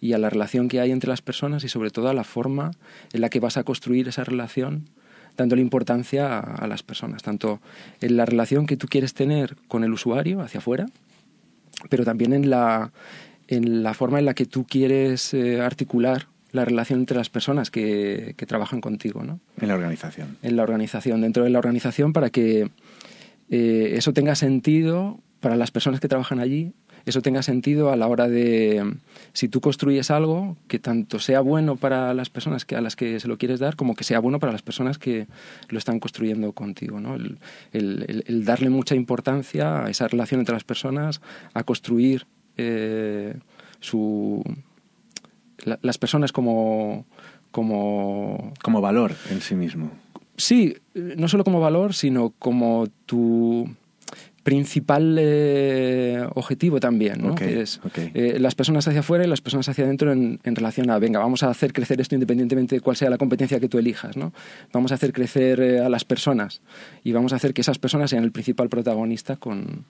[0.01, 2.71] Y a la relación que hay entre las personas y sobre todo a la forma
[3.13, 4.89] en la que vas a construir esa relación
[5.37, 7.61] dándole importancia a, a las personas, tanto
[8.01, 10.87] en la relación que tú quieres tener con el usuario hacia afuera,
[11.91, 12.93] pero también en la,
[13.49, 17.71] en la forma en la que tú quieres eh, articular la relación entre las personas
[17.71, 19.41] que, que trabajan contigo, ¿no?
[19.61, 20.39] En la organización.
[20.43, 22.71] en la organización, dentro de la organización, para que
[23.51, 26.73] eh, eso tenga sentido para las personas que trabajan allí,
[27.07, 28.95] eso tenga sentido a la hora de,
[29.33, 33.19] si tú construyes algo, que tanto sea bueno para las personas que, a las que
[33.21, 35.27] se lo quieres dar, como que sea bueno para las personas que
[35.69, 37.01] lo están construyendo contigo.
[37.01, 37.15] ¿no?
[37.15, 37.39] El,
[37.73, 41.21] el- el- el darle mucha importancia a esa relación entre las personas,
[41.55, 43.35] a construir eh,
[43.81, 44.43] su,
[45.65, 47.05] la- las personas como,
[47.51, 49.91] como Como valor en sí mismo.
[50.37, 53.71] Sí, no solo como valor, sino como tu
[54.47, 57.35] principal eh, objetivo también, ¿no?
[57.35, 57.81] Que es
[58.15, 61.19] eh, las personas hacia afuera y las personas hacia adentro en, en relación a, venga,
[61.19, 64.33] vamos a hacer crecer esto independientemente de cuál sea la competencia que tú elijas, ¿no?
[64.73, 66.63] Vamos a hacer crecer eh, a las personas
[67.03, 69.85] y vamos a hacer que esas personas sean el principal protagonista con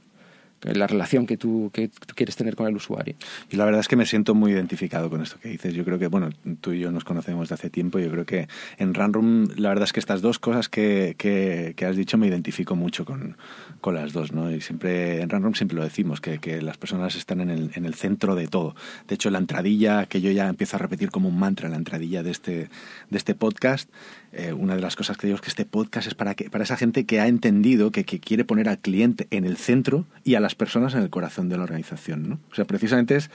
[0.63, 3.15] la relación que tú, que tú quieres tener con el usuario.
[3.51, 5.75] Y la verdad es que me siento muy identificado con esto que dices.
[5.75, 7.99] Yo creo que, bueno, tú y yo nos conocemos de hace tiempo.
[7.99, 11.87] Yo creo que en Runroom, la verdad es que estas dos cosas que, que, que
[11.87, 13.37] has dicho me identifico mucho con,
[13.81, 14.51] con las dos, ¿no?
[14.51, 17.85] Y siempre, en Runroom siempre lo decimos, que, que las personas están en el, en
[17.85, 18.75] el centro de todo.
[19.07, 22.23] De hecho, la entradilla, que yo ya empiezo a repetir como un mantra, la entradilla
[22.23, 22.69] de este,
[23.11, 23.91] de este podcast,
[24.33, 26.65] eh, una de las cosas que digo es que este podcast es para, que, para
[26.65, 30.35] esa gente que ha entendido que, que quiere poner al cliente en el centro y
[30.35, 32.29] a las personas en el corazón de la organización.
[32.29, 32.39] ¿no?
[32.51, 33.31] O sea, precisamente es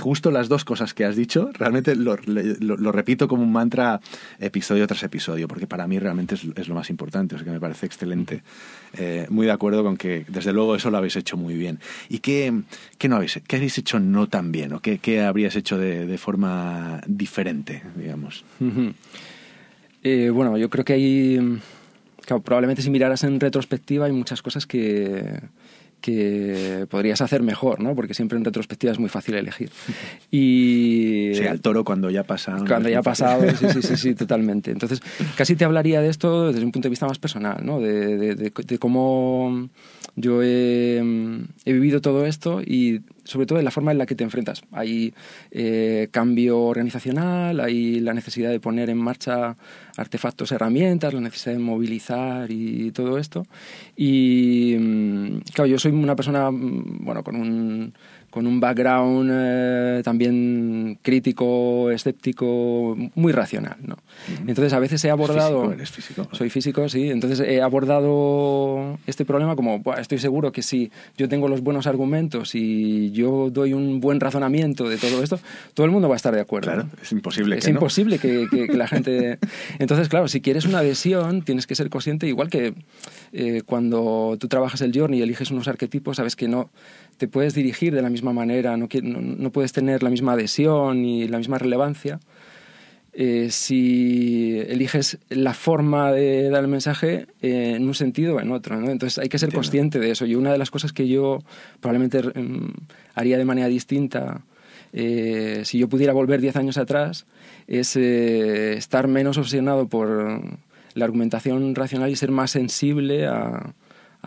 [0.00, 4.00] justo las dos cosas que has dicho, realmente lo, lo, lo repito como un mantra
[4.40, 7.50] episodio tras episodio, porque para mí realmente es, es lo más importante, o sea que
[7.50, 8.42] me parece excelente.
[8.94, 11.78] Eh, muy de acuerdo con que, desde luego, eso lo habéis hecho muy bien.
[12.08, 12.52] ¿Y qué,
[12.98, 14.72] qué no habéis, qué habéis hecho no tan bien?
[14.72, 18.44] ¿O qué, qué habrías hecho de, de forma diferente, digamos?
[20.02, 21.58] Eh, bueno, yo creo que hay,
[22.24, 25.40] claro, probablemente si miraras en retrospectiva hay muchas cosas que,
[26.00, 27.94] que podrías hacer mejor, ¿no?
[27.96, 29.70] Porque siempre en retrospectiva es muy fácil elegir.
[30.30, 32.56] Y Sí, al toro cuando ya pasa.
[32.66, 34.70] cuando ya ha pasado, sí, sí, sí, sí, totalmente.
[34.70, 35.00] Entonces,
[35.36, 37.80] casi te hablaría de esto desde un punto de vista más personal, ¿no?
[37.80, 39.68] De, de- de- de cómo
[40.14, 40.98] yo he,
[41.64, 44.62] he vivido todo esto y sobre todo de la forma en la que te enfrentas.
[44.72, 45.12] Hay
[45.50, 49.54] eh, cambio organizacional, hay la necesidad de poner en marcha
[49.98, 53.46] artefactos, herramientas, la necesidad de movilizar y todo esto.
[53.96, 57.92] Y mm, claro, yo soy una persona, mm, bueno, con un
[58.30, 63.96] con un background eh, también crítico, escéptico, muy racional, ¿no?
[64.46, 65.60] Entonces a veces he abordado...
[65.62, 66.28] Físico, eres físico.
[66.32, 67.08] Soy físico, sí.
[67.10, 71.86] Entonces he abordado este problema como, "Buah, estoy seguro que si yo tengo los buenos
[71.86, 75.38] argumentos y yo doy un buen razonamiento de todo esto,
[75.74, 76.66] todo el mundo va a estar de acuerdo.
[76.72, 76.90] Claro, ¿no?
[77.02, 77.78] es imposible Es que no.
[77.78, 79.38] imposible que, que- que la gente...
[79.78, 82.74] Entonces, claro, si quieres una adhesión, tienes que ser consciente, igual que
[83.32, 86.70] eh, cuando tú trabajas el journey y eliges unos arquetipos, sabes que no
[87.18, 91.04] te puedes dirigir de la misma manera, no, no, no puedes tener la misma adhesión
[91.04, 92.20] y la misma relevancia.
[93.20, 98.52] eh, si eliges la forma de dar el mensaje eh, en un sentido o en
[98.52, 98.80] otro.
[98.80, 98.90] ¿no?
[98.90, 99.58] Entonces hay que ser Entiendo.
[99.62, 100.24] consciente de eso.
[100.24, 101.40] Y una de las cosas que yo
[101.80, 102.74] probablemente mm,
[103.16, 104.42] haría de manera distinta
[104.92, 107.26] eh, si yo pudiera volver 10 años atrás
[107.66, 110.40] es estar menos obsesionado por
[110.94, 113.74] la argumentación racional y ser más sensible a,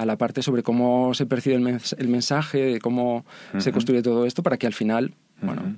[0.01, 3.25] a la parte sobre cómo se percibe el, mens- el mensaje, cómo
[3.59, 5.75] se construye todo esto para que al final, bueno,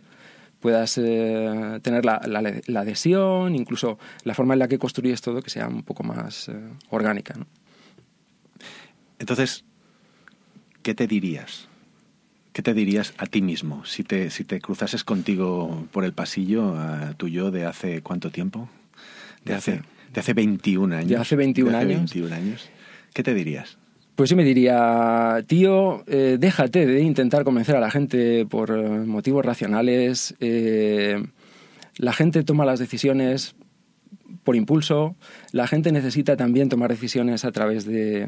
[0.59, 5.41] puedas eh, tener la, la- la adhesión, incluso la forma en la que construyes todo
[5.41, 6.53] que sea un poco más eh,
[6.89, 7.33] orgánica.
[7.38, 7.45] ¿no?
[9.19, 9.63] Entonces,
[10.81, 11.67] ¿qué te dirías?
[12.51, 16.77] ¿Qué te dirías a ti mismo si te, si te cruzases contigo por el pasillo,
[16.77, 18.69] a tu yo de hace cuánto tiempo?
[19.43, 19.83] De De hace, hace-
[20.13, 21.09] de hace 21 años.
[21.09, 22.13] de hace 21 De hace años.
[22.13, 22.69] 21 años.
[23.13, 23.77] ¿Qué te dirías?
[24.15, 28.89] Pues yo me diría, tío, eh, déjate de intentar convencer a la gente por eh,
[29.06, 30.36] motivos racionales.
[30.39, 31.23] eh,
[31.97, 33.56] la gente toma las decisiones
[34.43, 35.15] por impulso.
[35.52, 38.28] La gente necesita también tomar decisiones a través de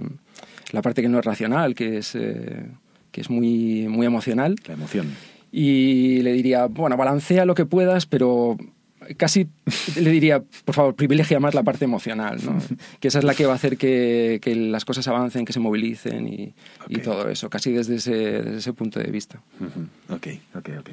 [0.72, 2.68] la parte que no es racional, que es, eh,
[3.12, 4.56] que es muy, muy emocional.
[4.68, 5.08] La emoción.
[5.52, 8.58] Y le diría, bueno, balancea lo que puedas, pero
[9.18, 9.48] casi
[10.00, 12.58] le diría, por favor, privilegia más la parte emocional, ¿no?
[13.00, 15.60] que esa es la que va a hacer que, que las cosas avancen, que se
[15.60, 16.54] movilicen y,
[17.04, 19.42] todo eso, casi desde ese, desde ese punto de vista.
[20.10, 20.90] Ok, ok, ok.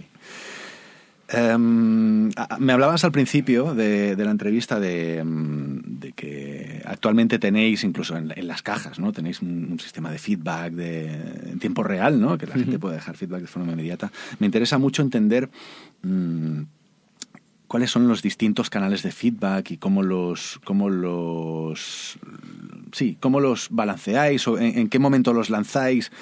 [1.29, 7.85] Em, me hablabas al principio de, de la entrevista de, em, de que actualmente tenéis,
[7.85, 9.12] incluso en, en las cajas, ¿no?
[9.12, 11.07] Tenéis un, un sistema de feedback de,
[11.53, 12.37] en tiempo real, ¿no?
[12.37, 14.12] Que la gente puede dejar feedback de forma inmediata.
[14.40, 15.48] Me interesa mucho entender
[16.03, 16.62] mm,
[17.73, 22.19] cuáles son los distintos canales de feedback y cómo los, cómo los,
[22.93, 26.13] sí, cómo los balanceáis o en, en qué momento los lanzáis.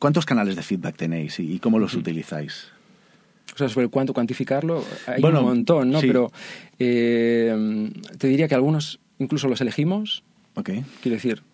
[0.00, 2.72] ¿Cuántos canales de feedback tenéis y, y cómo los utilizáis?
[3.54, 6.00] O sea, sobre cuánto cuantificarlo, hay Bueno, un montón, ¿no?
[6.00, 6.08] sí.
[6.08, 6.32] Pero
[6.80, 10.24] eh, te diría que algunos incluso los elegimos.
[10.56, 10.70] Ok.
[11.00, 11.44] Quiero decir,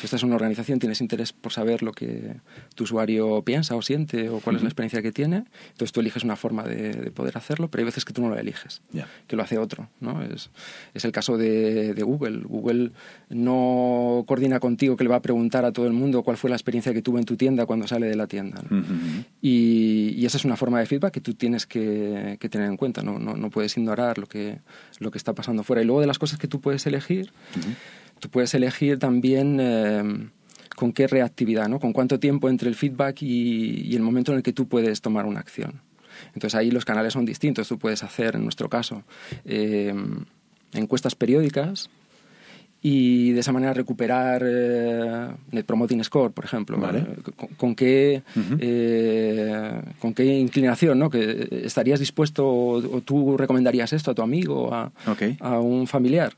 [0.00, 2.36] tú estás en una organización, tienes interés por saber lo que
[2.74, 5.44] tu usuario piensa o siente o cuál es la experiencia que tiene.
[5.72, 8.30] Entonces tú eliges una forma de, de poder hacerlo, pero hay veces que tú no
[8.30, 9.06] lo eliges, Ya.
[9.26, 9.88] que lo hace otro.
[10.00, 10.22] ¿no?
[10.22, 10.50] Es,
[10.94, 12.40] es el caso de, de Google.
[12.44, 12.92] Google
[13.28, 16.56] no coordina contigo que le va a preguntar a todo el mundo cuál fue la
[16.56, 18.62] experiencia que tuvo en tu tienda cuando sale de la tienda.
[18.68, 18.78] ¿no?
[18.78, 18.94] Ujú.
[19.42, 22.76] Y, y esa es una forma de feedback que tú tienes que, que tener en
[22.76, 23.02] cuenta.
[23.02, 23.18] ¿no?
[23.18, 24.60] No, no puedes ignorar lo que,
[24.98, 25.82] lo que está pasando fuera.
[25.82, 27.32] Y luego de las cosas que tú puedes elegir,
[28.20, 30.30] tú puedes elegir también eh,
[30.76, 31.80] con qué reactividad, ¿no?
[31.80, 35.00] con cuánto tiempo entre el feedback y, y el momento en el que tú puedes
[35.00, 35.82] tomar una acción.
[36.34, 37.68] Entonces ahí los canales son distintos.
[37.68, 39.04] Tú puedes hacer, en nuestro caso,
[39.44, 39.94] eh,
[40.72, 41.90] encuestas periódicas
[42.82, 46.78] y de esa manera recuperar eh, Net Promoting Score, por ejemplo.
[46.78, 47.00] Vale.
[47.00, 48.22] Eh, Con, con qué,
[48.58, 51.10] eh, con qué inclinación, ¿no?
[51.10, 54.92] Que estarías dispuesto o, o tú recomendarías esto a tu amigo, a,
[55.40, 56.32] a un familiar,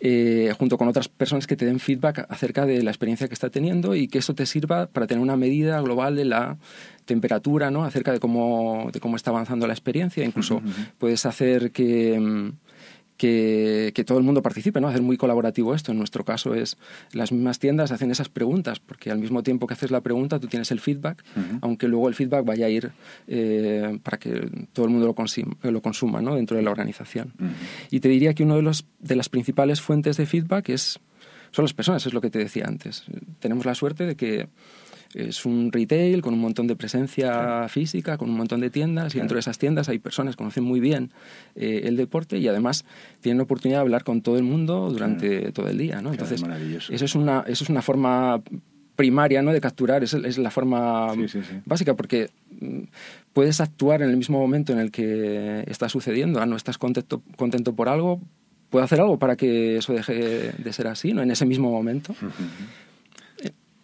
[0.00, 3.50] eh, junto con otras personas que te den feedback acerca de la experiencia que está
[3.50, 6.56] teniendo y que eso te sirva para tener una medida global de la
[7.04, 7.84] temperatura, ¿no?
[7.84, 10.24] Acerca de cómo, de cómo está avanzando la experiencia.
[10.24, 10.62] Incluso
[10.98, 12.52] puedes hacer que...
[13.20, 14.88] que, que todo el mundo participe, ¿no?
[14.88, 15.92] Hacer muy colaborativo esto.
[15.92, 16.78] En nuestro caso es
[17.12, 20.46] las mismas tiendas hacen esas preguntas, porque al mismo tiempo que haces la pregunta tú
[20.46, 21.22] tienes el feedback,
[21.60, 22.92] aunque luego el feedback vaya a ir
[23.28, 26.34] eh, para que todo el mundo lo, consim- lo consuma ¿no?
[26.34, 27.34] dentro de la organización.
[27.90, 30.98] Y te diría que una de, los, de las principales fuentes de feedback es,
[31.50, 33.04] son las personas, es lo que te decía antes.
[33.38, 34.48] Tenemos la suerte de que
[35.14, 39.18] es un retail con un montón de presencia física, con un montón de tiendas, y
[39.18, 41.10] dentro de esas tiendas hay personas que conocen muy bien
[41.56, 42.84] eh, el deporte y además
[43.20, 46.00] tienen la oportunidad de hablar con todo el mundo durante todo el día.
[46.00, 46.10] ¿no?
[46.12, 46.92] Entonces, maravilloso.
[46.92, 48.40] eso es, una, eso es una forma
[48.94, 49.52] primaria ¿no?
[49.52, 51.56] de capturar, es, es la forma Sí, sí, sí.
[51.64, 52.82] básica, porque mm,
[53.32, 56.40] puedes actuar en el mismo momento en el que está sucediendo.
[56.40, 58.20] Ah, no estás contento, contento por algo,
[58.68, 61.22] puedo hacer algo para que eso deje de ser así, ¿no?
[61.22, 62.14] En ese mismo momento.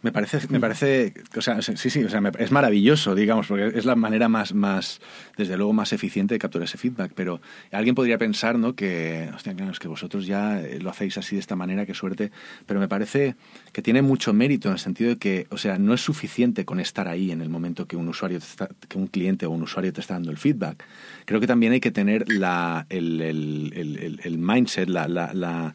[0.06, 3.84] Me parece, me parece, o sea, sí, sí, o sea, es maravilloso, digamos, porque es
[3.84, 5.00] la manera más, más,
[5.36, 7.10] desde luego, más eficiente de capturar ese feedback.
[7.14, 7.40] Pero
[7.72, 8.74] alguien podría pensar, ¿no?
[8.76, 11.92] Que, hostia, claro, es que vosotros ya eh, lo hacéis así de esta manera, qué
[11.94, 12.30] suerte.
[12.66, 13.34] Pero me parece
[13.72, 16.78] que tiene mucho mérito en el sentido de que, o sea, no es suficiente con
[16.78, 19.62] estar ahí en el momento que un usuario, te está- que un cliente o un
[19.62, 20.84] usuario te está dando el feedback.
[21.24, 25.34] Creo que también hay que tener la, el, el, el, el- el mindset, la, la,
[25.34, 25.74] la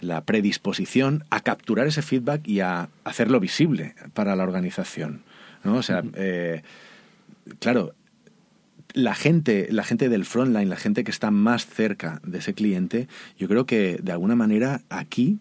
[0.00, 5.22] la predisposición a capturar ese feedback y a hacerlo visible para la organización.
[5.64, 5.76] ¿no?
[5.76, 6.62] O sea, eh,
[7.60, 7.94] claro,
[8.92, 13.08] la gente, la gente del frontline, la gente que está más cerca de ese cliente,
[13.38, 15.38] yo creo que de alguna manera aquí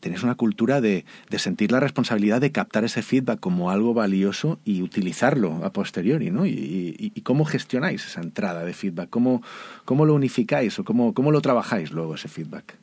[0.00, 4.60] tenéis una cultura de, de sentir la responsabilidad de captar ese feedback como algo valioso
[4.64, 6.44] y utilizarlo a posteriori, ¿no?
[6.46, 9.42] Y, y- y cómo gestionáis esa entrada de feedback, cómo,
[9.84, 12.76] cómo lo unificáis o cómo, cómo lo trabajáis luego ese feedback.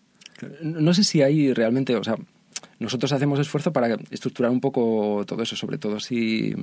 [0.61, 2.15] No sé si hay realmente, o sea,
[2.79, 6.53] nosotros hacemos esfuerzo para estructurar un poco todo eso, sobre todo si,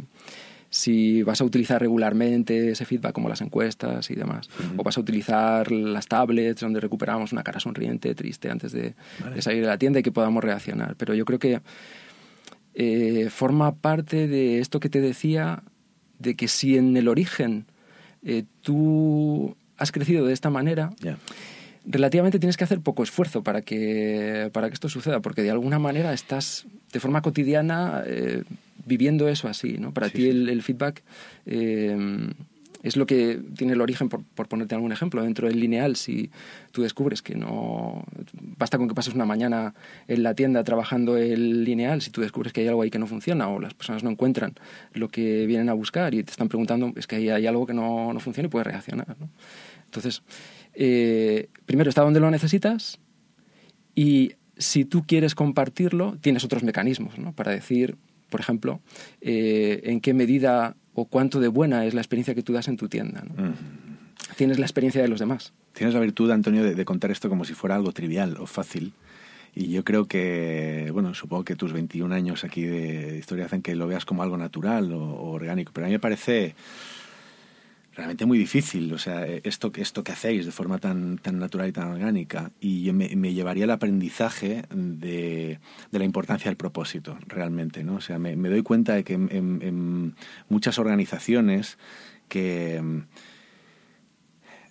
[0.68, 5.00] si vas a utilizar regularmente ese feedback como las encuestas y demás, o vas a
[5.00, 8.94] utilizar las tablets donde recuperamos una cara sonriente, triste antes de,
[9.34, 10.96] de salir de la tienda y que podamos reaccionar.
[10.96, 11.60] Pero yo creo que
[12.74, 15.62] eh, forma parte de esto que te decía,
[16.18, 17.66] de que si en el origen
[18.22, 20.92] eh, tú has crecido de esta manera.
[21.86, 25.78] Relativamente tienes que hacer poco esfuerzo para que, para que esto suceda, porque de alguna
[25.78, 28.42] manera estás de forma cotidiana eh,
[28.86, 29.92] viviendo eso así, ¿no?
[29.92, 30.28] Para Sí, ti sí.
[30.28, 31.02] el, el feedback
[31.46, 32.28] eh,
[32.82, 36.30] es lo que tiene el origen, por, por ponerte algún ejemplo, dentro del lineal, si
[36.72, 38.04] tú descubres que no...
[38.56, 39.74] Basta con que pases una mañana
[40.08, 43.06] en la tienda trabajando el lineal, si tú descubres que hay algo ahí que no
[43.06, 44.54] funciona o las personas no encuentran
[44.94, 47.74] lo que vienen a buscar y te están preguntando, es que ahí hay algo que
[47.74, 49.28] no, no funciona y puedes reaccionar, ¿no?
[49.84, 50.22] Entonces,
[50.74, 52.98] eh, primero está donde lo necesitas
[53.94, 57.32] y si tú quieres compartirlo, tienes otros mecanismos ¿no?
[57.32, 57.96] para decir,
[58.28, 58.80] por ejemplo,
[59.20, 62.76] eh, en qué medida o cuánto de buena es la experiencia que tú das en
[62.76, 63.24] tu tienda.
[63.24, 63.50] ¿no?
[63.50, 63.54] Mm.
[64.36, 65.52] tienes la experiencia de los demás.
[65.72, 68.92] Tienes la virtud, Antonio, de, contar esto como si fuera algo trivial o fácil.
[69.54, 73.74] Y yo creo que, bueno, supongo que tus 21 años aquí de historia hacen que
[73.74, 76.54] lo veas como algo natural o, o orgánico, pero a mí me parece
[77.94, 81.72] realmente muy difícil, o sea, esto, esto que hacéis de forma tan, tan natural y
[81.72, 82.50] tan orgánica.
[82.60, 85.58] Y yo me, llevaría al aprendizaje de,
[85.90, 87.96] de, la importancia del propósito, realmente, ¿no?
[87.96, 90.14] O sea, me, doy cuenta de que en
[90.48, 91.78] muchas organizaciones
[92.28, 92.80] que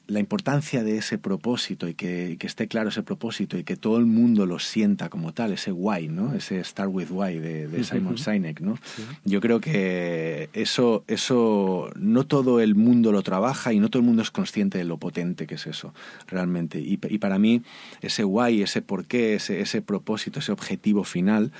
[0.10, 4.08] la importancia de ese propósito y que, esté claro ese propósito y que todo el
[4.08, 6.34] mundo lo sienta como tal, ese why, ¿no?
[6.34, 8.80] Ese Start with Why de, Simon Sinek, ¿no?
[9.24, 14.08] Yo creo que eso, eso no todo el mundo lo trabaja y no todo el
[14.08, 15.94] mundo es consciente de lo potente que es eso,
[16.28, 16.80] realmente.
[16.80, 17.62] Y, para mí,
[18.02, 21.52] ese why, ese porqué, ese, ese propósito, ese objetivo final,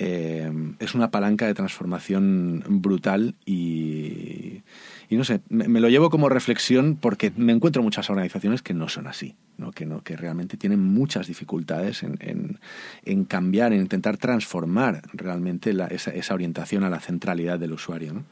[0.00, 4.62] eh, es una palanca de transformación brutal y
[5.10, 8.90] y no sé, me, lo llevo como reflexión porque me encuentro muchas organizaciones que no
[8.90, 9.72] son así, ¿no?
[9.72, 12.58] Que, no, que realmente tienen muchas dificultades en,
[13.04, 18.12] en, cambiar, en intentar transformar realmente esa, orientación a la centralidad del usuario.
[18.12, 18.24] ¿no?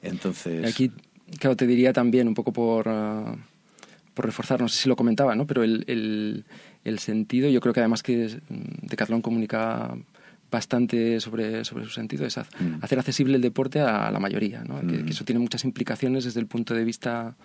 [0.00, 0.64] Entonces...
[0.66, 0.90] Aquí,
[1.38, 3.36] claro, te diría también, un poco por, uh,
[4.14, 5.46] por reforzar, no sé si lo comentaba, ¿no?
[5.46, 6.44] pero el,
[6.84, 9.94] el, sentido, yo creo que además que Decathlon comunica
[10.50, 12.82] bastante sobre, sobre su sentido es mm.
[12.82, 14.80] hacer accesible el deporte a la mayoría, ¿no?
[14.80, 15.08] que, mm.
[15.08, 17.36] eso tiene muchas implicaciones desde el punto de vista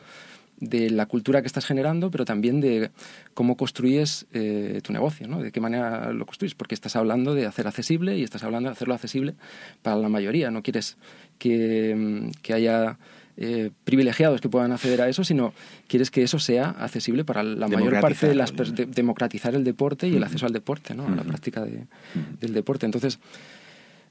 [0.58, 2.92] de la cultura que estás generando, pero también de
[3.34, 5.42] cómo construyes eh, tu negocio, ¿no?
[5.42, 8.74] de qué manera lo construyes, porque estás hablando de hacer accesible y estás hablando de
[8.74, 9.36] hacerlo accesible
[9.82, 10.98] para la mayoría, no quieres
[11.38, 12.98] que, mm, que haya
[13.38, 15.54] eh, privilegiados que puedan acceder a eso, sino
[15.88, 18.54] quieres que eso sea accesible para la mayor parte de las
[18.88, 21.08] democratizar el deporte y el acceso al deporte, ¿no?
[21.08, 22.86] a la práctica del deporte.
[22.86, 23.20] Entonces,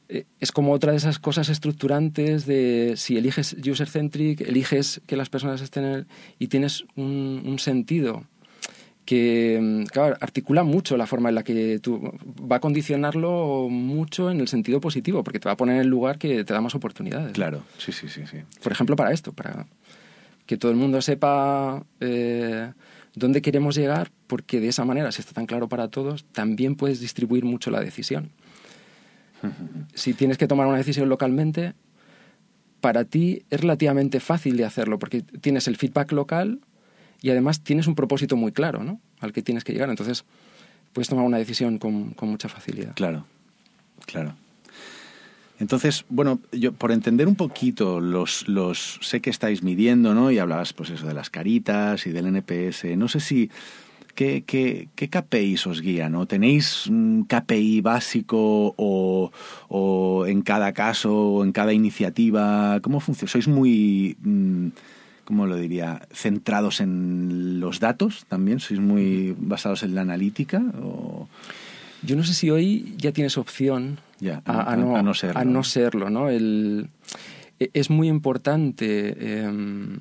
[0.09, 5.31] eh, es como otra de esas cosas estructurantes de si eliges user-centric, eliges que las
[5.31, 6.07] personas estén
[6.39, 8.25] y tienes un sentido
[9.05, 12.13] que mm, claro, articula mucho la forma en la que tú
[12.51, 15.89] va a condicionarlo mucho en el sentido positivo, porque te va a poner en el
[15.89, 17.33] lugar que te da más oportunidades.
[17.33, 18.39] Claro, sí, sí, sí, sí.
[18.63, 19.67] Por ejemplo, para esto, para
[20.47, 22.73] que todo el mundo sepa eh,
[23.15, 27.01] dónde queremos llegar, porque de esa manera, si está tan claro para todos, también puedes
[27.01, 28.31] distribuir mucho la decisión.
[29.95, 31.75] si tienes que tomar una decisión localmente,
[32.81, 36.61] para ti es relativamente fácil de hacerlo, porque tienes el feedback local
[37.25, 39.01] y además tienes un propósito muy claro, ¿no?
[39.18, 39.89] Al que tienes que llegar.
[39.89, 40.27] Entonces,
[40.93, 42.95] puedes tomar una decisión con, con mucha facilidad.
[42.97, 43.25] Claro,
[44.05, 44.35] claro.
[45.59, 50.31] Entonces, bueno, yo por entender un poquito los, los sé que estáis midiendo, ¿no?
[50.31, 52.95] Y hablabas, pues eso, de las caritas y del NPS.
[52.99, 53.51] No sé si
[54.14, 56.12] ¿Qué, qué, qué KPIs os guían?
[56.12, 56.27] ¿no?
[56.27, 59.33] ¿Tenéis un KPI básico o,
[59.68, 62.79] o, en cada caso o en cada iniciativa?
[62.81, 63.33] ¿Cómo funciona?
[63.33, 64.68] ¿Sois muy mm,
[65.25, 66.03] ¿cómo lo diría?
[66.12, 68.61] ¿Centrados en los datos también?
[68.61, 70.62] ¿Sois muy basados en la analítica?
[70.83, 71.29] O...
[72.03, 73.99] Yo no sé si hoy ya tienes opción
[74.45, 75.41] a, no, serlo.
[75.41, 76.29] A no serlo ¿no?
[76.29, 76.89] El,
[77.59, 80.01] e, es muy importante em,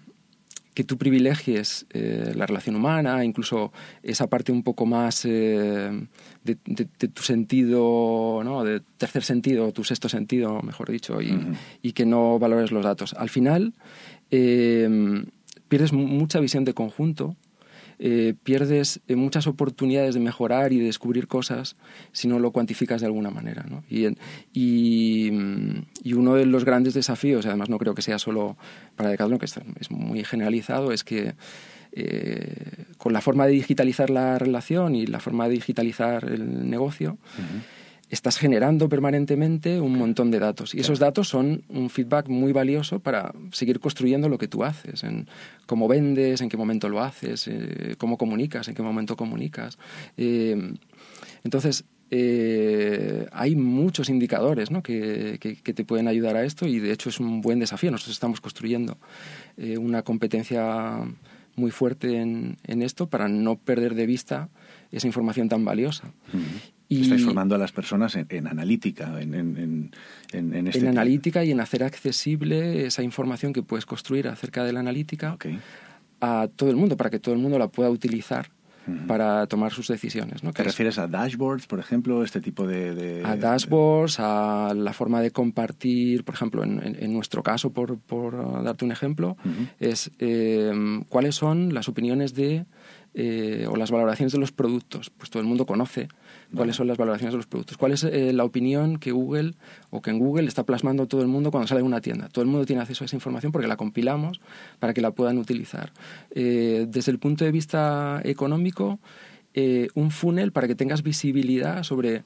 [0.74, 3.71] que tú privilegies eh, la relación humana, incluso
[4.01, 6.07] esa parte un poco más eh,
[6.43, 8.63] de, tu sentido, ¿no?
[8.63, 11.38] de tercer sentido, tu sexto sentido, mejor dicho, y,
[11.82, 13.13] y que no valores los datos.
[13.13, 13.74] Al final,
[14.36, 14.89] eh,
[15.67, 17.36] pierdes mucha visión de conjunto,
[17.99, 21.75] eh, pierdes eh, muchas oportunidades de mejorar y de descubrir cosas
[22.13, 23.63] si no lo cuantificas de alguna manera.
[23.69, 23.84] ¿no?
[23.88, 24.07] Y,
[24.51, 25.29] y,
[26.13, 28.57] uno de los grandes desafíos, además no creo que sea solo
[28.95, 31.36] para Decathlon, que es muy generalizado, es que
[32.97, 37.19] con la forma de digitalizar la relación y la forma de digitalizar el negocio,
[38.14, 40.76] estás generando permanentemente un montón de datos.
[40.76, 45.03] Y esos datos son un feedback muy valioso para seguir construyendo lo que tú haces,
[45.03, 45.28] en
[45.66, 49.80] cómo vendes, en qué momento lo haces, eh, cómo comunicas, en qué momento comunicas.
[50.16, 50.76] Eh,
[51.43, 54.84] entonces, eh, hay muchos indicadores ¿no?
[54.84, 57.89] que, que, te pueden ayudar a esto y de hecho es un buen desafío.
[57.89, 58.97] Nosotros estamos construyendo
[59.57, 60.99] una competencia
[61.55, 64.49] muy fuerte en, en, esto para no perder de vista
[64.93, 66.13] esa información tan valiosa.
[66.89, 69.91] Estáis formando a las personas en, analítica, en, en,
[70.31, 74.73] en, este en analítica y en hacer accesible esa información que puedes construir acerca de
[74.73, 75.37] la analítica
[76.21, 78.51] a todo el mundo, para que todo el mundo la pueda utilizar
[79.07, 80.43] para tomar sus decisiones.
[80.43, 80.51] ¿no?
[80.51, 85.31] ¿Te refieres a dashboards, por ejemplo, este tipo de, A dashboards, a la forma de
[85.31, 89.37] compartir, por ejemplo, en, nuestro caso, por, por, darte un ejemplo,
[89.79, 90.71] es eh,
[91.09, 92.65] cuáles son las opiniones de
[93.16, 95.11] eh, o las valoraciones de los productos.
[95.11, 96.07] Pues todo el mundo conoce
[96.55, 97.78] cuáles son las valoraciones de los productos.
[97.78, 99.53] ¿Cuál es eh, la opinión que Google
[99.91, 102.30] o que en Google está plasmando todo el mundo cuando sale de una tienda?
[102.30, 104.41] Todo el mundo tiene acceso a esa información porque la compilamos
[104.80, 105.91] para que la puedan utilizar.
[106.32, 108.99] Eh, desde el punto de vista económico,
[109.93, 112.24] un funnel para que tengas visibilidad sobre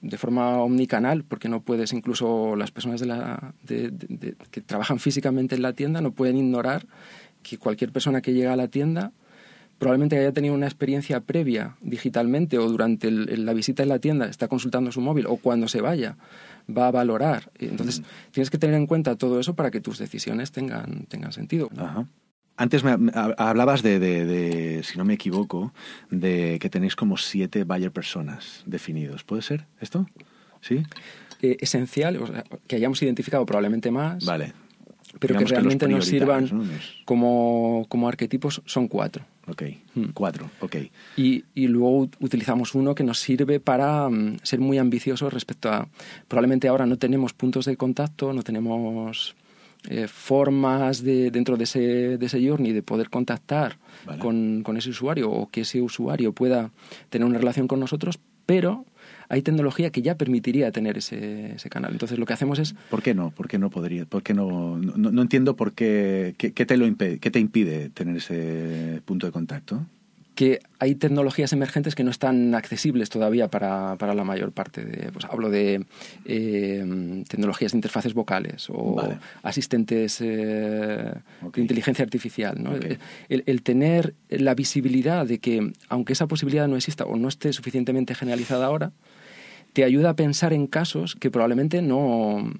[0.00, 5.62] de forma omnicanal, porque no puedes, incluso las personas de la, que trabajan físicamente en
[5.62, 6.86] la tienda no pueden ignorar
[7.42, 9.12] que cualquier persona que llega a la tienda
[9.78, 14.48] probablemente haya tenido una experiencia previa digitalmente o durante la visita en la tienda está
[14.48, 16.16] consultando su móvil o cuando se vaya
[16.68, 17.50] va a valorar.
[17.58, 21.70] Entonces, tienes que tener en cuenta todo eso para que tus decisiones tengan, tengan sentido.
[22.56, 25.72] Antes me, hablabas de, si no me equivoco,
[26.10, 29.24] de que tenéis como siete buyer personas definidos.
[29.24, 30.06] ¿Puede ser esto?
[30.60, 30.82] ¿Sí?
[31.40, 32.18] Eh, esencial,
[32.66, 34.24] que hayamos identificado probablemente más.
[34.24, 34.52] Vale.
[35.20, 36.68] Pero que realmente nos sirvan
[37.04, 39.24] como, como arquetipos son cuatro.
[39.48, 39.62] Ok,
[39.94, 40.04] hmm.
[40.12, 40.76] cuatro, ok.
[41.16, 45.88] Y, y, luego utilizamos uno que nos sirve para mm, ser muy ambiciosos respecto a...
[46.28, 49.34] Probablemente ahora no tenemos puntos de contacto, no tenemos
[49.88, 51.80] eh, formas de, dentro de ese,
[52.18, 53.78] de ese journey de poder contactar
[54.18, 56.70] con, con ese usuario o que ese usuario pueda
[57.08, 58.84] tener una relación con nosotros, pero
[59.28, 61.92] hay tecnología que ya permitiría tener ese, ese, canal.
[61.92, 62.74] Entonces lo que hacemos es...
[62.90, 63.30] ¿Por qué no?
[63.30, 64.04] ¿Por qué no podría?
[64.06, 68.16] ¿Por qué no, no, entiendo por qué, qué, te lo impide, qué te impide tener
[68.16, 69.84] ese punto de contacto
[70.38, 75.10] que hay tecnologías emergentes que no están accesibles todavía para, para la mayor parte de...
[75.10, 75.84] Pues hablo de
[76.26, 79.02] eh, tecnologías de interfaces vocales o
[79.42, 81.12] asistentes eh,
[81.42, 82.62] de inteligencia artificial.
[82.62, 82.76] ¿no?
[82.76, 87.52] El, el, tener la visibilidad de que, aunque esa posibilidad no exista o no esté
[87.52, 88.92] suficientemente generalizada ahora,
[89.78, 92.52] te ayuda a pensar en casos que probablemente no,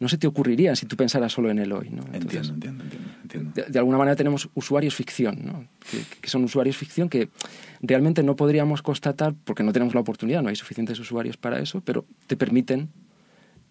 [0.00, 1.90] no se te ocurrirían si tú pensaras solo en el hoy.
[1.90, 2.02] ¿no?
[2.12, 2.84] entiendo, entiendo,
[3.22, 3.52] entiendo.
[3.68, 5.64] De, alguna manera tenemos usuarios ficción, ¿no?
[6.20, 7.28] que, son usuarios ficción que
[7.82, 11.82] realmente no podríamos constatar porque no tenemos la oportunidad, no hay suficientes usuarios para eso,
[11.84, 12.88] pero te permiten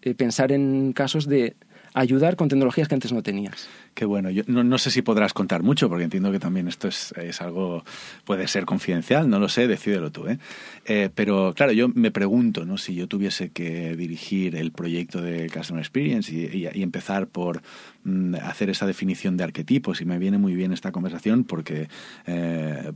[0.00, 1.54] eh, pensar en casos de
[1.92, 3.68] ayudar con tecnologías que antes no tenías.
[3.96, 4.28] Qué bueno.
[4.28, 7.82] Yo no, sé si podrás contar mucho, porque entiendo que también esto es, es algo,
[8.26, 10.28] puede ser confidencial, no lo sé, decídelo tú.
[10.28, 10.38] ¿eh?
[10.84, 12.76] Eh, pero claro, yo me pregunto, ¿no?
[12.76, 17.62] Si yo tuviese que dirigir el proyecto de Customer Experience y, empezar por
[18.04, 21.88] mm, hacer esa definición de arquetipos, y me viene muy bien esta conversación porque
[22.26, 22.92] eh,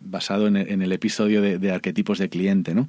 [0.00, 2.88] basado en, el episodio de, de, arquetipos de cliente, ¿no?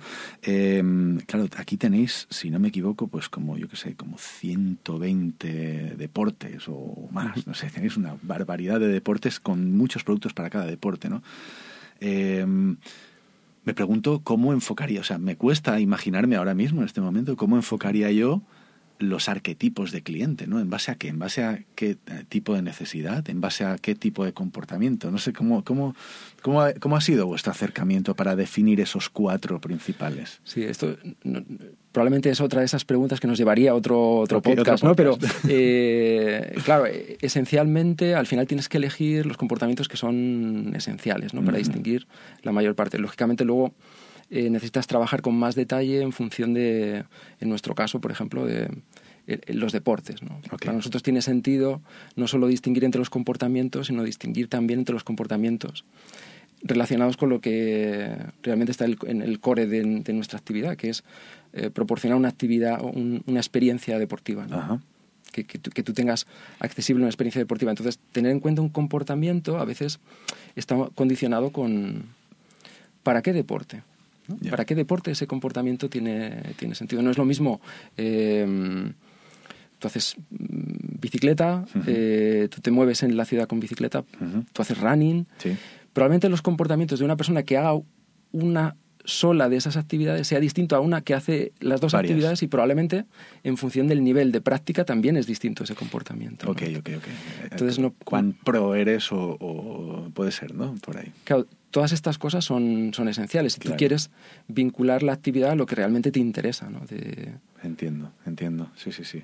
[1.28, 6.68] claro, aquí tenéis, si no me equivoco, pues como yo que sé, como 120 deportes
[6.68, 6.79] o
[7.12, 11.22] más, no sé, tenéis una barbaridad de deportes con muchos productos para cada deporte, ¿no?
[12.00, 12.78] Em,
[13.66, 17.56] me pregunto cómo enfocaría, o sea, me cuesta imaginarme ahora mismo, en este momento, cómo
[17.56, 18.42] enfocaría yo
[19.00, 20.60] los arquetipos de cliente, ¿no?
[20.60, 21.08] ¿En base a qué?
[21.08, 23.28] ¿En base a qué eh, tipo de necesidad?
[23.30, 25.10] ¿En base a qué tipo de comportamiento?
[25.10, 25.96] No sé, ¿cómo, cómo,
[26.42, 30.42] cómo, ha, cómo ha sido vuestro acercamiento para definir esos cuatro principales?
[30.44, 30.98] Sí, esto
[31.92, 34.96] probablemente es otra de esas preguntas que nos llevaría a otro, otro, podcast, ¿no?
[34.96, 36.86] Pero, eh, claro,
[37.22, 41.44] esencialmente al final tienes que elegir los comportamientos que son esenciales, ¿no?
[41.44, 42.08] Para distinguir
[42.44, 43.00] la mayor parte.
[43.00, 43.74] Lógicamente luego
[44.32, 47.04] eh, necesitas trabajar con más detalle en función de,
[47.40, 48.70] en nuestro caso, por ejemplo, de
[49.48, 50.24] los deportes.
[50.24, 50.42] ¿no?
[50.60, 51.82] Para nosotros tiene sentido
[52.16, 55.86] no solo distinguir entre los comportamientos, sino distinguir también entre los comportamientos
[56.62, 61.04] relacionados con lo que realmente está en el core de, nuestra actividad, que es
[61.54, 64.48] eh, proporcionar una actividad, una experiencia deportiva.
[65.32, 66.26] Que, que, tú, tengas
[66.60, 67.72] accesible una experiencia deportiva.
[67.72, 70.00] Entonces, tener en cuenta un comportamiento a veces
[70.56, 72.06] está condicionado con
[73.04, 73.84] ¿para qué deporte?
[74.50, 77.02] ¿Para qué deporte ese comportamiento tiene, tiene sentido?
[77.02, 77.62] No es lo mismo...
[77.98, 78.92] Eh,
[79.80, 84.04] tú haces mm, bicicleta, eh, tú te mueves en la ciudad con bicicleta,
[84.54, 85.26] tú haces running.
[85.94, 87.80] Probablemente los comportamientos de una persona que haga
[88.32, 88.76] una
[89.06, 93.06] sola de esas actividades sea distinto a una que hace las dos actividades y probablemente
[93.44, 96.50] en función del nivel de práctica también es distinto ese comportamiento.
[96.50, 97.08] Ok, ok, ok.
[97.52, 100.76] Entonces, no, ¿Cuán pro eres o, o, puede ser, no?
[100.76, 101.12] Por ahí.
[101.24, 103.54] Claro, todas estas cosas son, son esenciales.
[103.54, 104.12] Si tú quieres
[104.48, 106.70] vincular la actividad a lo que realmente te interesa.
[106.70, 106.82] ¿no?
[107.64, 108.70] Entiendo, entiendo.
[108.76, 109.24] Sí, sí, sí.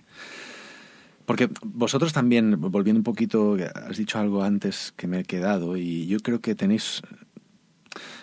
[1.25, 6.07] Porque vosotros también, volviendo un poquito, has dicho algo antes que me he quedado y
[6.07, 7.01] yo creo que tenéis...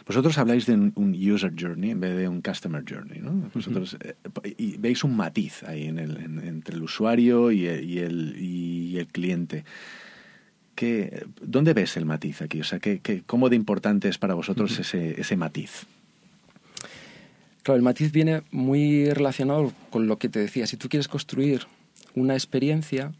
[0.06, 3.50] Vosotros habláis de un user journey en vez de un customer journey, ¿no?
[3.54, 4.14] Vosotros eh,
[4.58, 9.06] y veis un matiz ahí en el, entre el usuario y y el, y el
[9.06, 9.64] cliente.
[11.40, 12.60] ¿Dónde ves el matiz aquí?
[12.60, 15.86] O sea, ¿qué, cómo de importante es para vosotros ese, ese matiz?
[17.62, 20.66] Claro, el matiz viene muy relacionado con lo que te decía.
[20.66, 21.66] Si tú quieres construir
[22.16, 23.12] una experiencia,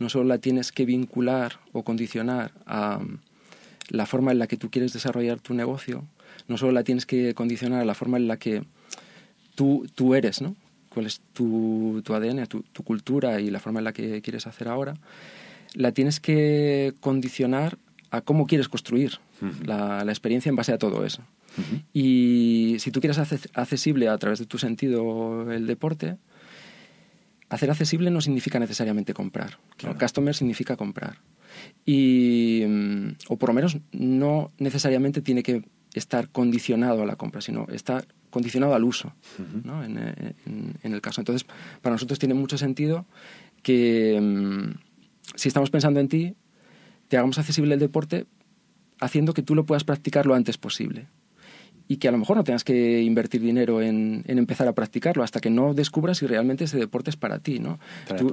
[0.00, 3.00] no solo la tienes que vincular o condicionar a,
[3.88, 6.04] la forma en la que tú quieres desarrollar tu negocio,
[6.48, 8.62] no solo la tienes que condicionar a la forma en la que
[9.54, 10.56] tú, tú eres, ¿no?
[10.94, 14.46] cuál es tu, tu ADN, tu, tu, cultura y la forma en la que quieres
[14.46, 14.94] hacer ahora,
[15.74, 17.78] la tienes que condicionar
[18.10, 19.66] a cómo quieres construir uh -huh.
[19.66, 21.22] la, la, experiencia en base a todo eso.
[21.58, 21.82] Uh -huh.
[21.92, 26.16] Y si tú quieres hacer accesible a través de tu sentido el deporte,
[27.48, 29.58] hacer accesible no significa necesariamente comprar.
[29.76, 29.98] Claro.
[29.98, 31.18] Customer significa comprar.
[31.86, 32.62] Y,
[33.28, 38.04] o por lo menos no necesariamente tiene que estar condicionado a la compra, sino está
[38.30, 39.64] condicionado al uso, uh -huh.
[39.64, 39.84] ¿no?
[39.84, 41.20] en, en, en, el caso.
[41.20, 41.46] Entonces,
[41.82, 43.06] para nosotros tiene mucho sentido
[43.62, 44.74] que um,
[45.36, 46.34] si estamos pensando en ti,
[47.08, 48.26] te hagamos accesible el deporte
[49.00, 51.08] haciendo que tú lo puedas practicar lo antes posible.
[51.86, 55.22] Y que a lo mejor no tengas que invertir dinero en, en empezar a practicarlo
[55.22, 57.78] hasta que no descubras si realmente ese deporte es para ti, ¿no?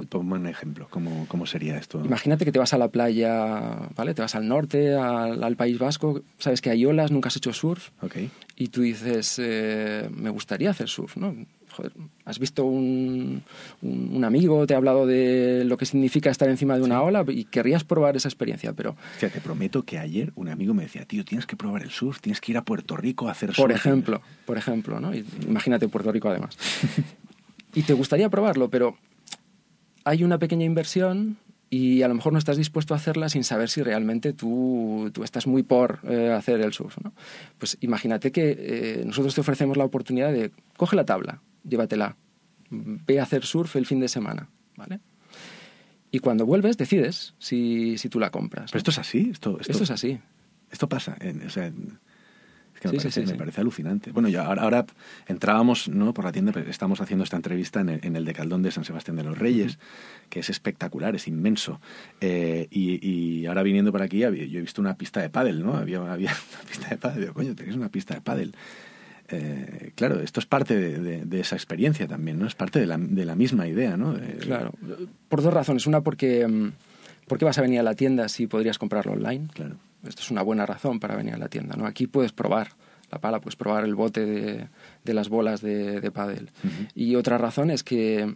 [0.10, 2.02] Ponme un ejemplo, ¿Cómo, ¿cómo, sería esto?
[2.04, 4.14] Imagínate que te vas a la playa, ¿vale?
[4.14, 7.52] Te vas al norte, al, al País Vasco, sabes que hay olas, nunca has hecho
[7.52, 7.90] surf.
[8.02, 8.30] Okay.
[8.56, 11.36] Y tú dices, eh, me gustaría hacer surf, ¿no?
[11.72, 11.94] Joder,
[12.26, 13.44] has visto un,
[13.82, 17.06] un, un, amigo, te ha hablado de lo que significa estar encima de una sí.
[17.06, 18.92] ola y querrías probar esa experiencia, pero...
[18.92, 21.92] O sea, te prometo que ayer un amigo me decía, tío, tienes que probar el
[21.92, 23.62] surf, tienes que ir a Puerto Rico a hacer surf.
[23.62, 25.12] Por ejemplo, por ejemplo, ¿no?
[25.16, 26.58] Imagínate Puerto Rico además.
[27.74, 28.98] y te gustaría probarlo, pero
[30.04, 31.38] hay una pequeña inversión
[31.74, 35.24] y a lo mejor no estás dispuesto a hacerla sin saber si realmente tú, tú
[35.24, 36.98] estás muy por eh, hacer el surf.
[37.02, 37.14] ¿no?
[37.58, 42.18] Pues imagínate que eh, nosotros te ofrecemos la oportunidad de coge la tabla, llévatela,
[42.70, 45.00] ve a hacer surf el fin de semana, ¿vale?
[46.12, 48.70] Y cuando vuelves decides si, si tú la compras.
[48.70, 49.30] ¿Pero esto es así?
[49.32, 50.20] Esto, esto, esto es así.
[50.70, 51.16] Esto pasa.
[51.22, 52.00] En, o sea, en,
[52.82, 54.12] que me, sí, parece, sí, sí, me parece, alucinante.
[54.12, 54.86] Bueno, ya ahora, ahora,
[55.28, 56.16] entrábamos ¿no?
[56.16, 59.18] por la tienda, estamos haciendo esta entrevista en el, en el Decaldón de San Sebastián
[59.18, 60.30] de los Reyes, uh -huh.
[60.30, 61.80] que es espectacular, es inmenso.
[62.22, 65.78] Eh, y, y, ahora viniendo por aquí, yo he visto una pista de pádel, ¿no?
[65.78, 67.22] Había, había una pista de pádel.
[67.22, 68.56] Digo, coño, tenéis una pista de pádel.
[69.30, 72.48] Eh, claro, esto es parte de, de, de, esa experiencia también, ¿no?
[72.48, 74.18] Es parte de la, de la misma idea, ¿no?
[74.40, 74.74] Claro,
[75.30, 75.86] por dos razones.
[75.86, 76.72] Una, porque mm,
[77.28, 79.48] ¿por qué vas a venir a la tienda si podrías comprarlo online?
[79.54, 79.78] Claro.
[80.08, 81.86] Esto es una buena razón para venir a la tienda, ¿no?
[81.86, 82.70] Aquí puedes probar
[83.12, 84.68] la pala, puedes probar el bote de,
[85.04, 86.50] de las bolas de, de pádel.
[86.64, 86.88] Uh -huh.
[86.96, 88.36] Y otra razón es que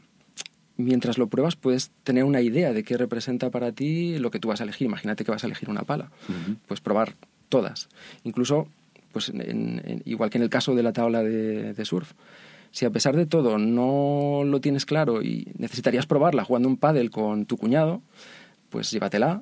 [0.78, 4.50] mientras lo pruebas puedes tener una idea de qué representa para ti lo que tú
[4.50, 4.86] vas a elegir.
[4.86, 6.12] Imagínate que vas a elegir una pala.
[6.28, 6.56] Uh -huh.
[6.68, 7.16] Pues probar
[7.50, 7.90] todas.
[8.24, 8.68] Incluso
[9.16, 12.12] pues en, en, igual que en el caso de la tabla de, de, surf.
[12.72, 17.12] Si a pesar de todo no lo tienes claro y necesitarías probarla jugando un pádel
[17.12, 18.02] con tu cuñado,
[18.70, 19.42] pues llévatela,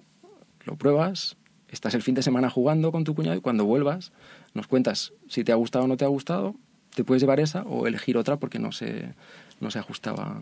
[0.65, 1.37] lo pruebas,
[1.73, 4.11] estás el fin de semana jugando con tu cuñado y cuando vuelvas
[4.53, 6.55] nos cuentas si te ha gustado o no te ha gustado,
[6.95, 9.13] te puedes llevar esa o elegir otra porque no se,
[9.59, 10.41] no se ajustaba.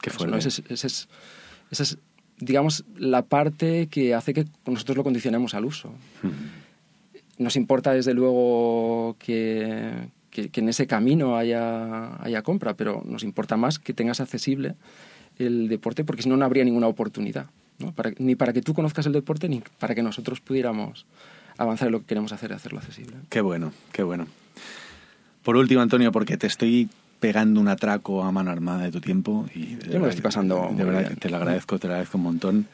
[0.00, 0.10] Qué.
[0.10, 1.08] Esa es, es,
[1.70, 1.98] es,
[2.38, 5.92] digamos, la parte que hace que nosotros lo condicionemos al uso.
[6.22, 6.60] Hmm
[7.40, 13.24] nos importa desde luego que, que, que, en ese camino haya, haya compra, pero nos
[13.24, 14.74] importa más que tengas accesible
[15.38, 17.46] el deporte porque si no, no habría ninguna oportunidad.
[17.80, 17.92] ¿No?
[17.92, 21.06] Para, ni para que tú conozcas el deporte ni para que nosotros pudiéramos
[21.56, 23.16] avanzar en lo que queremos hacer y hacerlo accesible.
[23.28, 24.26] Qué bueno, qué bueno.
[25.42, 29.46] Por último, Antonio, porque te estoy pegando un atraco a mano armada de tu tiempo
[29.54, 31.16] y yo me lo estoy pasando de verdad bien.
[31.16, 32.66] te lo agradezco te lo agradezco un montón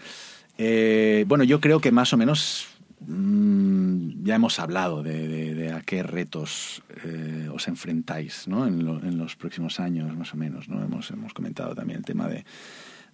[0.56, 2.68] eh, bueno yo creo que más o menos
[3.00, 8.66] Mm, ya hemos hablado de, de, de, a qué retos eh, os enfrentáis ¿no?
[8.66, 10.68] en, lo, en, los próximos años, más o menos.
[10.68, 10.82] ¿no?
[10.82, 12.44] Hemos, hemos comentado también el tema de,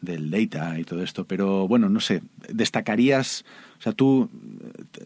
[0.02, 2.22] del data y todo esto, pero bueno, no sé,
[2.52, 3.44] destacarías,
[3.78, 4.28] o sea, tú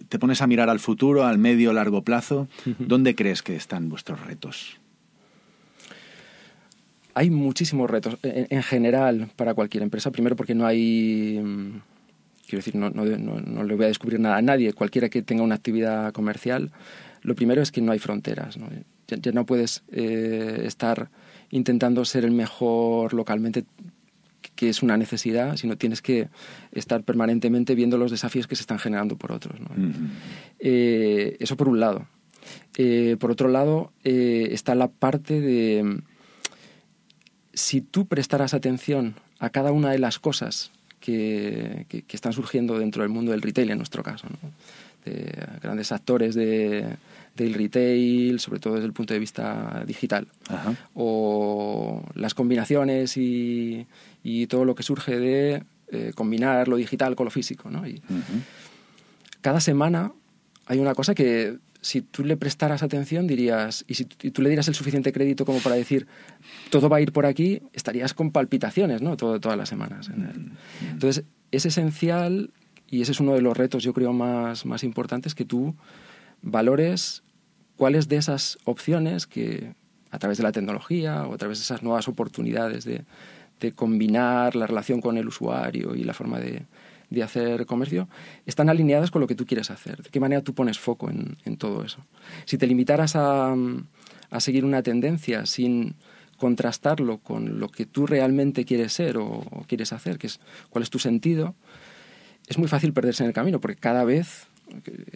[0.08, 4.20] te pones a mirar al futuro, al medio, largo plazo, ¿dónde crees que están vuestros
[4.26, 4.78] retos?
[7.14, 11.40] Hay muchísimos retos en, en general para cualquier empresa, primero porque no hay
[12.46, 15.22] quiero decir, no, no, no, no, le voy a descubrir nada a nadie, cualquiera que
[15.22, 16.70] tenga una actividad comercial,
[17.22, 18.56] lo primero es que no hay fronteras.
[19.08, 21.10] ya, no puedes eh, estar
[21.50, 23.64] intentando ser el mejor localmente,
[24.54, 26.28] que es una necesidad, sino tienes que
[26.72, 29.58] estar permanentemente viendo los desafíos que se están generando por otros.
[29.60, 29.68] ¿no?
[29.76, 30.08] Mm -hmm.
[30.58, 32.06] eh, eso por un lado.
[32.76, 36.00] Eh, por otro lado, eh, está la parte de
[37.52, 40.70] si tú prestaras atención a cada una de las cosas
[41.00, 44.26] que, que, que, están surgiendo dentro del mundo del retail, en nuestro caso.
[44.28, 44.50] ¿no?
[45.04, 45.32] De
[45.62, 46.96] grandes actores de,
[47.36, 50.26] del retail, sobre todo desde el punto de vista digital.
[50.48, 50.74] Ajá.
[50.94, 53.86] O las combinaciones y,
[54.28, 57.70] y, todo lo que surge de eh, combinar lo digital con lo físico.
[57.70, 57.86] ¿no?
[57.86, 58.42] Y uh -huh.
[59.40, 60.12] Cada semana
[60.66, 64.66] hay una cosa que si tú le prestaras atención dirías, y si tú le dieras
[64.66, 66.08] el suficiente crédito como para decir,
[66.70, 69.16] todo va a ir por aquí, estarías con palpitaciones, ¿no?
[69.16, 70.10] Todo, todas las semanas.
[70.90, 72.50] Entonces, es esencial
[72.88, 75.76] y ese es uno de los retos, yo creo, más, más importantes, que tú
[76.42, 77.22] valores
[77.76, 79.74] cuáles de esas opciones que
[80.10, 83.04] a través de la tecnología o a través de esas nuevas oportunidades de,
[83.60, 86.62] de combinar la relación con el usuario y la forma de,
[87.10, 88.08] de, hacer comercio,
[88.44, 90.02] están alineadas con lo que tú quieres hacer.
[90.02, 92.04] ¿De qué manera tú pones foco en, en todo eso?
[92.44, 93.54] Si te limitaras a,
[94.30, 95.96] a seguir una tendencia sin
[96.36, 100.40] contrastarlo con lo que tú realmente quieres ser o, quieres hacer, que es
[100.70, 101.54] cuál es tu sentido,
[102.46, 104.46] es muy fácil perderse en el camino, porque cada vez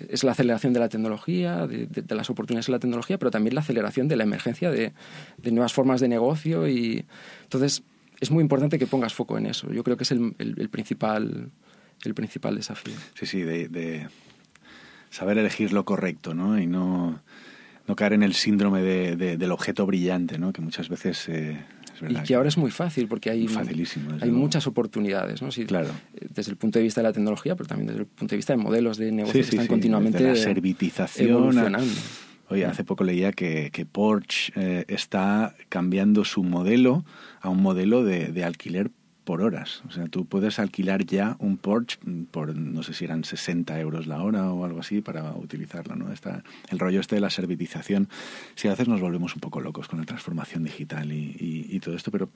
[0.08, 3.60] es la aceleración de la tecnología, de, las oportunidades de la tecnología, pero también la
[3.60, 4.92] aceleración de la emergencia de,
[5.42, 7.04] nuevas formas de negocio y
[7.42, 7.82] entonces
[8.20, 9.72] es muy importante que pongas foco en eso.
[9.72, 11.50] Yo creo que es el, principal
[12.04, 12.94] el principal desafío.
[13.14, 14.08] Sí, sí, de,
[15.10, 16.58] saber elegir lo correcto, ¿no?
[16.58, 17.20] Y no
[17.90, 20.52] no caer en el síndrome de, del objeto brillante, ¿no?
[20.52, 21.28] que muchas veces...
[21.28, 21.58] Eh,
[22.08, 23.46] y que ahora es muy fácil porque hay,
[24.20, 25.50] hay muchas oportunidades, ¿no?
[25.66, 25.90] claro.
[26.14, 28.36] Eh, desde el punto de vista de la tecnología, pero también desde el punto de
[28.36, 31.76] vista de modelos de negocio que están continuamente la servitización.
[32.50, 37.04] Oye, hace poco leía que, que Porsche eh, está cambiando su modelo
[37.40, 38.90] a un modelo de, de alquiler
[39.24, 39.82] por horas.
[39.88, 41.98] O sea, tú puedes alquilar ya un Porsche
[42.30, 46.12] por, no sé si eran 60 euros la hora o algo así para utilizarlo, ¿no?
[46.12, 48.08] Está el rollo este de la servitización.
[48.54, 52.10] Si a veces nos volvemos un poco locos con la transformación digital y, todo esto,
[52.10, 52.28] pero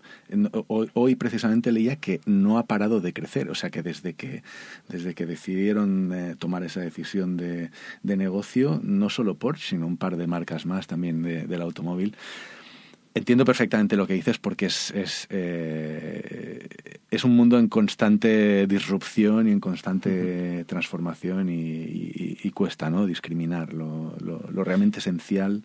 [0.69, 3.51] hoy, precisamente leía que no ha parado de crecer.
[3.51, 4.43] O sea, que desde que,
[4.89, 7.71] desde que decidieron eh, tomar esa decisión de,
[8.03, 12.17] negocio, no solo Porsche, sino un par de marcas más también del automóvil,
[13.17, 16.67] Entiendo perfectamente lo que dices porque es, es, eh,
[17.13, 23.07] es un mundo en constante disrupción y en constante transformación y, cuesta ¿no?
[23.07, 25.63] discriminar lo, lo, realmente esencial.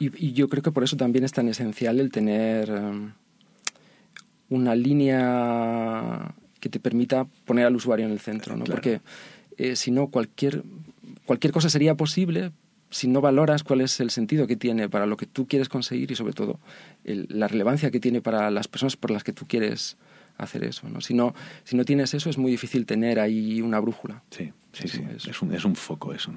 [0.00, 3.12] Y, yo creo que por eso también es tan esencial el tener um,
[4.48, 8.64] una línea que te permita poner al usuario en el centro, ¿no?
[8.64, 9.00] porque
[9.58, 10.64] eh, si no cualquier,
[11.24, 12.50] cualquier cosa sería posible,
[12.90, 16.10] si no valoras cuál es el sentido que tiene para lo que tú quieres conseguir
[16.10, 16.58] y sobre todo
[17.04, 19.96] la relevancia que tiene para las personas por las que tú quieres
[20.38, 20.88] hacer eso.
[20.88, 21.00] ¿no?
[21.00, 21.34] Si, no,
[21.64, 24.22] si no tienes eso es muy difícil tener ahí una brújula.
[24.30, 25.02] Sí, sí, sí.
[25.28, 26.32] Es, un, es un foco eso.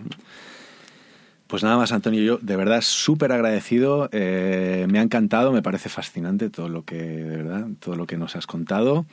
[1.47, 4.09] Pues nada más, Antonio, yo de verdad súper agradecido.
[4.11, 8.17] Eh, me ha encantado, me parece fascinante todo lo que, de verdad, todo lo que
[8.17, 9.05] nos has contado.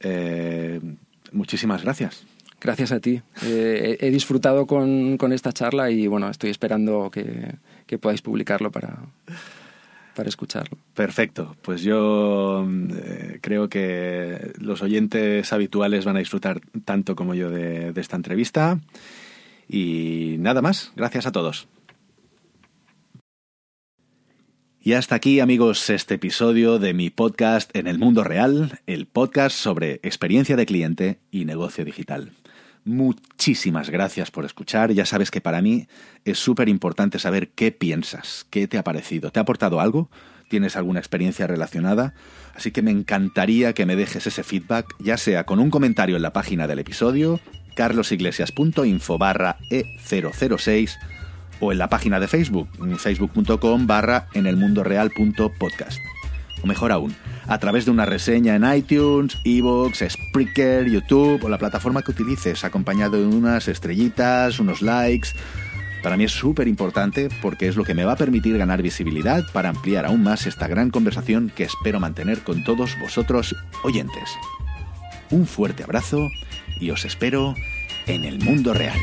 [0.00, 0.80] Eh,
[1.32, 2.24] muchísimas gracias.
[2.60, 3.22] Gracias a ti.
[3.42, 7.54] Eh, he disfrutado con, con, esta charla y bueno, estoy esperando que,
[7.86, 8.98] que podáis publicarlo para,
[10.14, 10.76] para escucharlo.
[10.94, 11.56] Perfecto.
[11.62, 17.92] Pues yo eh, creo que los oyentes habituales van a disfrutar tanto como yo de,
[17.92, 18.78] de esta entrevista.
[19.66, 20.92] Y nada más.
[20.96, 21.66] Gracias a todos.
[24.82, 29.54] Y hasta aquí, amigos, este episodio de mi podcast En el Mundo Real, el podcast
[29.54, 32.32] sobre experiencia de cliente y negocio digital.
[32.84, 34.92] Muchísimas gracias por escuchar.
[34.92, 35.86] Ya sabes que para mí
[36.24, 39.30] es súper importante saber qué piensas, qué te ha parecido.
[39.30, 40.10] ¿Te ha aportado algo?
[40.48, 42.14] ¿Tienes alguna experiencia relacionada?
[42.54, 46.22] Así que me encantaría que me dejes ese feedback, ya sea con un comentario en
[46.22, 47.38] la página del episodio,
[47.76, 50.96] carlosiglesias.info barra E006,
[51.60, 52.68] o en la página de Facebook,
[52.98, 55.12] facebook.com barra en el mundo real
[55.58, 56.00] podcast
[56.62, 57.14] o mejor aún,
[57.46, 62.64] a través de una reseña en iTunes, Evox, Spreaker, YouTube o la plataforma que utilices,
[62.64, 65.30] acompañado de unas estrellitas, unos likes.
[66.02, 69.42] Para mí es súper importante porque es lo que me va a permitir ganar visibilidad
[69.52, 74.30] para ampliar aún más esta gran conversación que espero mantener con todos vosotros oyentes.
[75.30, 76.28] Un fuerte abrazo
[76.80, 77.54] y os espero
[78.06, 78.98] en el mundo real.